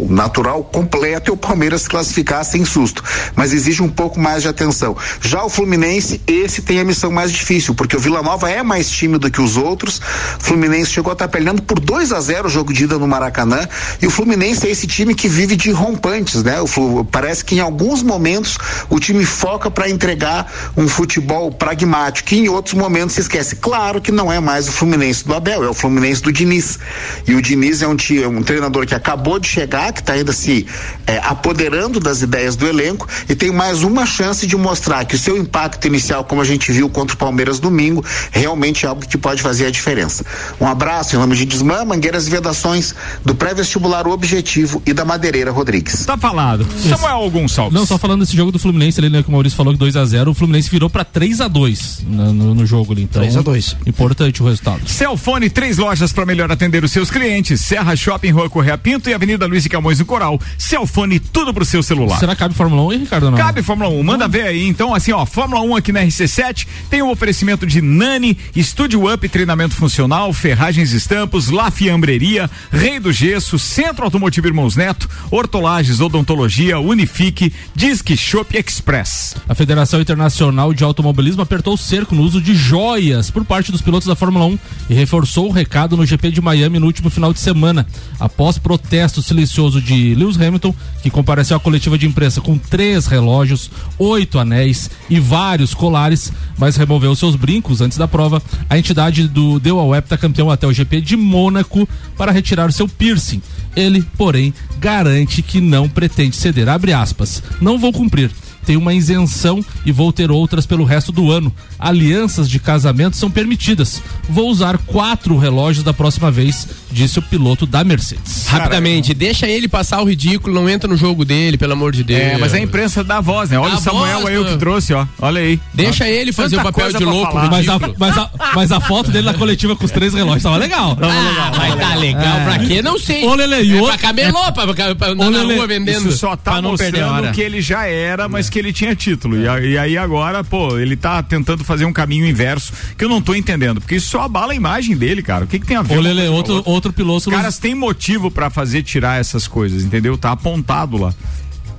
[0.09, 3.05] natural completo é o Palmeiras se classificar sem susto,
[3.37, 4.97] mas exige um pouco mais de atenção.
[5.21, 8.89] Já o Fluminense, esse tem a missão mais difícil, porque o Vila Nova é mais
[8.89, 10.01] tímido que os outros.
[10.41, 13.07] O Fluminense chegou a estar perdendo por 2 a 0 o jogo de ida no
[13.07, 13.69] Maracanã,
[14.01, 16.59] e o Fluminense é esse time que vive de rompantes, né?
[16.59, 16.70] O
[17.11, 18.59] parece que em alguns momentos
[18.89, 23.57] o time foca para entregar um futebol pragmático, e em outros momentos se esquece.
[23.57, 26.79] Claro que não é mais o Fluminense do Abel, é o Fluminense do Diniz.
[27.27, 30.33] E o Diniz é um, é um treinador que acabou de chegar, que está ainda
[30.33, 30.67] se
[31.07, 35.19] é, apoderando das ideias do elenco e tem mais uma chance de mostrar que o
[35.19, 39.19] seu impacto inicial, como a gente viu contra o Palmeiras domingo, realmente é algo que
[39.19, 40.25] pode fazer a diferença.
[40.61, 42.95] Um abraço em nome de Desmã, Mangueiras e Vedações,
[43.25, 46.05] do pré-vestibular Objetivo e da Madeireira Rodrigues.
[46.05, 46.60] Tá falado.
[46.65, 47.01] Ricardo.
[47.01, 47.75] Samuel Gonçalves.
[47.75, 50.29] Não, só falando desse jogo do Fluminense ali, né, que o Maurício falou que 2x0,
[50.29, 53.03] o Fluminense virou pra 3x2 no, no, no jogo ali.
[53.03, 53.77] Então, 3 a 2.
[53.87, 54.89] Importante o resultado.
[54.89, 57.61] Celfone, três lojas para melhor atender os seus clientes.
[57.61, 60.41] Serra Shopping, Rua Correia Pinto e Avenida Luiz de Camões no Coral.
[60.59, 62.19] Celfone, tudo pro seu celular.
[62.19, 63.31] Será que cabe Fórmula 1 hein, Ricardo?
[63.31, 63.39] Não?
[63.39, 64.67] Cabe Fórmula 1, manda ver aí.
[64.67, 69.29] Então, assim, ó, Fórmula 1 aqui na RC7 tem o oferecimento de Nani, Estúdio Up,
[69.29, 76.40] treinamento funcional, Ferragens Estampos, La Fiambreria, Rei do Gesso, Centro Automotivo Irmãos Neto, Hortolagens, Odontologia,
[76.81, 79.37] Unifique, Disque Shop Express.
[79.49, 83.81] A Federação Internacional de Automobilismo apertou o cerco no uso de joias por parte dos
[83.81, 87.33] pilotos da Fórmula 1 e reforçou o recado no GP de Miami no último final
[87.33, 87.87] de semana.
[88.19, 93.71] Após protesto silencioso de Lewis Hamilton, que compareceu à coletiva de imprensa com três relógios,
[93.99, 99.59] oito anéis e vários colares, mas removeu seus brincos antes da prova, a entidade do
[99.59, 103.43] deu ao heptacampeão até o GP de Mônaco para retirar seu piercing.
[103.77, 106.69] Ele, porém, garante que não pretende ceder.
[106.69, 107.43] Abre aspas.
[107.61, 108.31] Não vou cumprir.
[108.71, 111.53] Tenho uma isenção e vou ter outras pelo resto do ano.
[111.77, 114.01] Alianças de casamento são permitidas.
[114.29, 118.47] Vou usar quatro relógios da próxima vez, disse o piloto da Mercedes.
[118.47, 122.21] Rapidamente, deixa ele passar o ridículo, não entra no jogo dele, pelo amor de Deus.
[122.21, 123.59] É, mas a imprensa dá voz, né?
[123.59, 125.05] Olha Dá o Samuel voz, aí o que trouxe, ó.
[125.21, 125.59] Olha aí.
[125.75, 127.35] Deixa ele fazer Tanta o papel de louco.
[127.35, 130.59] Mas a, mas, a, mas a foto dele na coletiva com os três relógios tava
[130.59, 130.97] legal.
[131.03, 132.45] Ah, mas tá legal.
[132.45, 132.83] Pra quê?
[132.83, 133.27] Não sei.
[133.27, 136.09] Ô, Lele, é pra camelô, pra, pra, pra andar Ô, na Lele, rua vendendo.
[136.09, 139.37] Isso só tá pra não mostrando que ele já era, mas que ele tinha título.
[139.37, 143.09] E, a- e aí agora, pô, ele tá tentando fazer um caminho inverso que eu
[143.09, 145.45] não tô entendendo, porque isso só abala a imagem dele, cara.
[145.45, 145.99] O que que tem a ver?
[145.99, 147.29] Ô, Lele, outro, outro piloto.
[147.31, 150.17] Os caras têm motivo pra fazer tirar essas coisas, entendeu?
[150.17, 151.13] Tá apontado lá.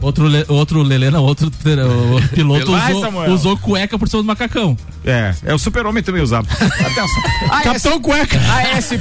[0.01, 4.75] Outro, le, outro Lele, não, outro piloto Vai, usou, usou cueca por cima do macacão.
[5.05, 6.47] É, é o super-homem também usava.
[6.51, 7.21] Atenção.
[7.63, 8.39] Capitão Cueca.
[8.75, 8.99] ASP,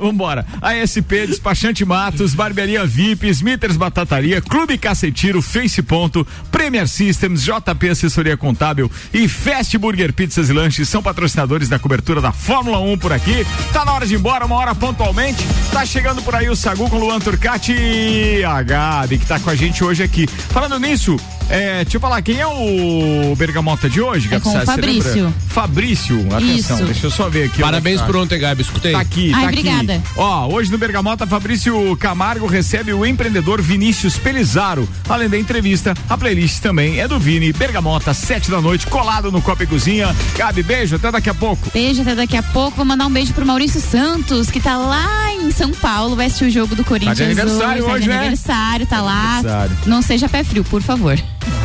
[0.00, 0.46] vambora.
[0.60, 8.36] ASP, Despachante Matos, Barbearia VIP, Smithers Batataria, Clube Cacetiro, Face Ponto, Premier Systems, JP Assessoria
[8.36, 13.12] Contábil e Fast Burger Pizzas e Lanches são patrocinadores da cobertura da Fórmula 1 por
[13.12, 13.46] aqui.
[13.72, 15.46] Tá na hora de ir embora, uma hora pontualmente.
[15.72, 19.50] Tá chegando por aí o Sagu com Luan Turcati e a Gabi, que tá com
[19.50, 20.21] a gente hoje aqui.
[20.26, 21.16] Falando nisso,
[21.52, 24.42] é, deixa eu falar, quem é o Bergamota de hoje, Gabi?
[24.42, 24.64] com o Sá?
[24.64, 25.34] Fabrício.
[25.48, 26.84] Fabrício, atenção, Isso.
[26.86, 27.60] deixa eu só ver aqui.
[27.60, 28.62] Parabéns ó, por ontem, Gabi.
[28.62, 28.92] Escutei.
[28.92, 29.58] Tá aqui, Ai, tá aqui.
[29.60, 30.02] obrigada.
[30.16, 34.88] Ó, hoje no Bergamota, Fabrício Camargo recebe o empreendedor Vinícius Pelizaro.
[35.08, 37.52] Além da entrevista, a playlist também é do Vini.
[37.52, 40.14] Bergamota, sete da noite, colado no Copa e Cozinha.
[40.36, 41.70] Gabi, beijo, até daqui a pouco.
[41.72, 42.76] Beijo, até daqui a pouco.
[42.78, 46.46] Vou mandar um beijo pro Maurício Santos, que tá lá em São Paulo, vai assistir
[46.46, 48.18] o jogo do Corinthians aniversário Tá hoje, de né?
[48.18, 49.34] aniversário, tá lá.
[49.34, 49.76] Aniversário.
[49.86, 51.18] Não seja pé frio, por favor.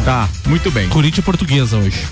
[0.07, 0.87] Tá, muito bem.
[0.87, 2.07] Corinthians portuguesa hoje.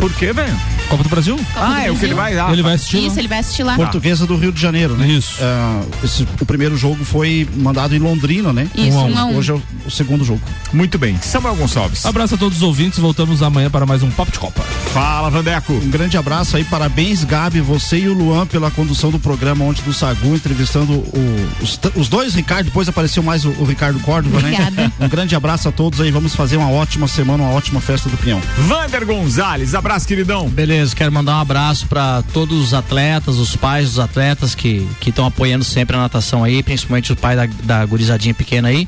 [0.00, 0.73] Por quê, velho?
[0.88, 1.38] Copa do Brasil?
[1.56, 2.52] Ah, é o que ele vai dar.
[2.52, 3.04] Ele vai assistir.
[3.04, 3.74] Isso, ele vai assistir lá.
[3.76, 5.06] Portuguesa do Rio de Janeiro, né?
[5.08, 5.36] Isso.
[5.40, 8.68] Ah, esse- o primeiro jogo foi mandado em Londrina, né?
[8.74, 9.36] Isso, um um.
[9.36, 10.40] Hoje é o, o segundo jogo.
[10.72, 11.18] Muito bem.
[11.20, 12.04] Samuel Gonçalves.
[12.06, 14.62] Abraço a todos os ouvintes, voltamos amanhã para mais um Papo de Copa.
[14.92, 15.72] Fala, Vandeco.
[15.72, 19.82] Um grande abraço aí, parabéns, Gabi, você e o Luan pela condução do programa ontem
[19.82, 24.40] do Sagu, entrevistando o- os, os dois Ricardo, depois apareceu mais o, o Ricardo Córdova,
[24.40, 24.52] né?
[24.68, 24.92] Obrigada.
[25.00, 28.16] Um grande abraço a todos aí, vamos fazer uma ótima semana, uma ótima festa do
[28.16, 28.40] Pinhão.
[28.68, 30.48] Vander Gonzalez, abraço, queridão.
[30.48, 35.26] Beleza, quero mandar um abraço para todos os atletas, os pais dos atletas que estão
[35.26, 38.86] apoiando sempre a natação aí, principalmente o pai da, da gurizadinha pequena aí.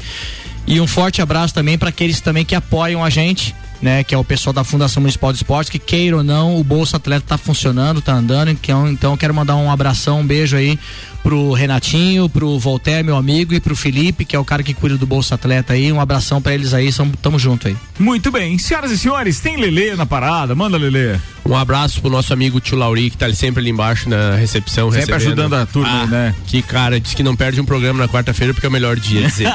[0.66, 4.02] E um forte abraço também para aqueles também que apoiam a gente, né?
[4.02, 6.96] Que é o pessoal da Fundação Municipal de Esportes, que queira ou não, o Bolsa
[6.96, 8.50] Atleta tá funcionando, tá andando.
[8.50, 10.78] Então, então quero mandar um abração, um beijo aí
[11.26, 14.96] pro Renatinho, pro Voltaire, meu amigo, e pro Felipe, que é o cara que cuida
[14.96, 15.92] do Bolsa Atleta aí.
[15.92, 17.76] Um abração para eles aí, são, tamo junto aí.
[17.98, 18.56] Muito bem.
[18.58, 20.54] Senhoras e senhores, tem Lelê na parada.
[20.54, 21.16] Manda, Lelê.
[21.44, 24.90] Um abraço pro nosso amigo tio Lauri, que tá ali sempre ali embaixo na recepção.
[24.90, 25.40] Sempre recebendo.
[25.42, 26.34] ajudando a turma, Ah, né?
[26.46, 29.22] Que cara, diz que não perde um programa na quarta-feira porque é o melhor dia,
[29.28, 29.48] dizer.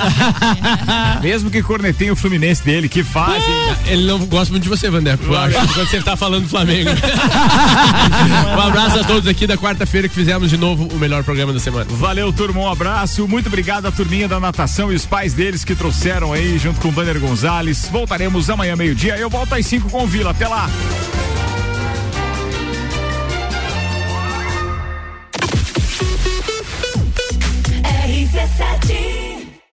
[1.22, 3.44] Mesmo que cornetenha o Fluminense dele, que faz.
[3.44, 3.76] hein?
[3.88, 5.24] Ele não gosta muito de você, Vandeco.
[5.26, 6.90] Eu acho, quando você tá falando do Flamengo.
[8.58, 11.60] um abraço a todos aqui da quarta-feira que fizemos de novo o melhor programa da
[11.62, 11.86] semana.
[11.92, 13.28] Valeu, turma, um abraço.
[13.28, 16.90] Muito obrigado à turminha da natação e os pais deles que trouxeram aí junto com
[16.90, 17.88] o Banner Gonzalez.
[17.90, 19.18] Voltaremos amanhã, meio-dia.
[19.18, 20.32] Eu volto às 5 com o Vila.
[20.32, 20.70] Até lá.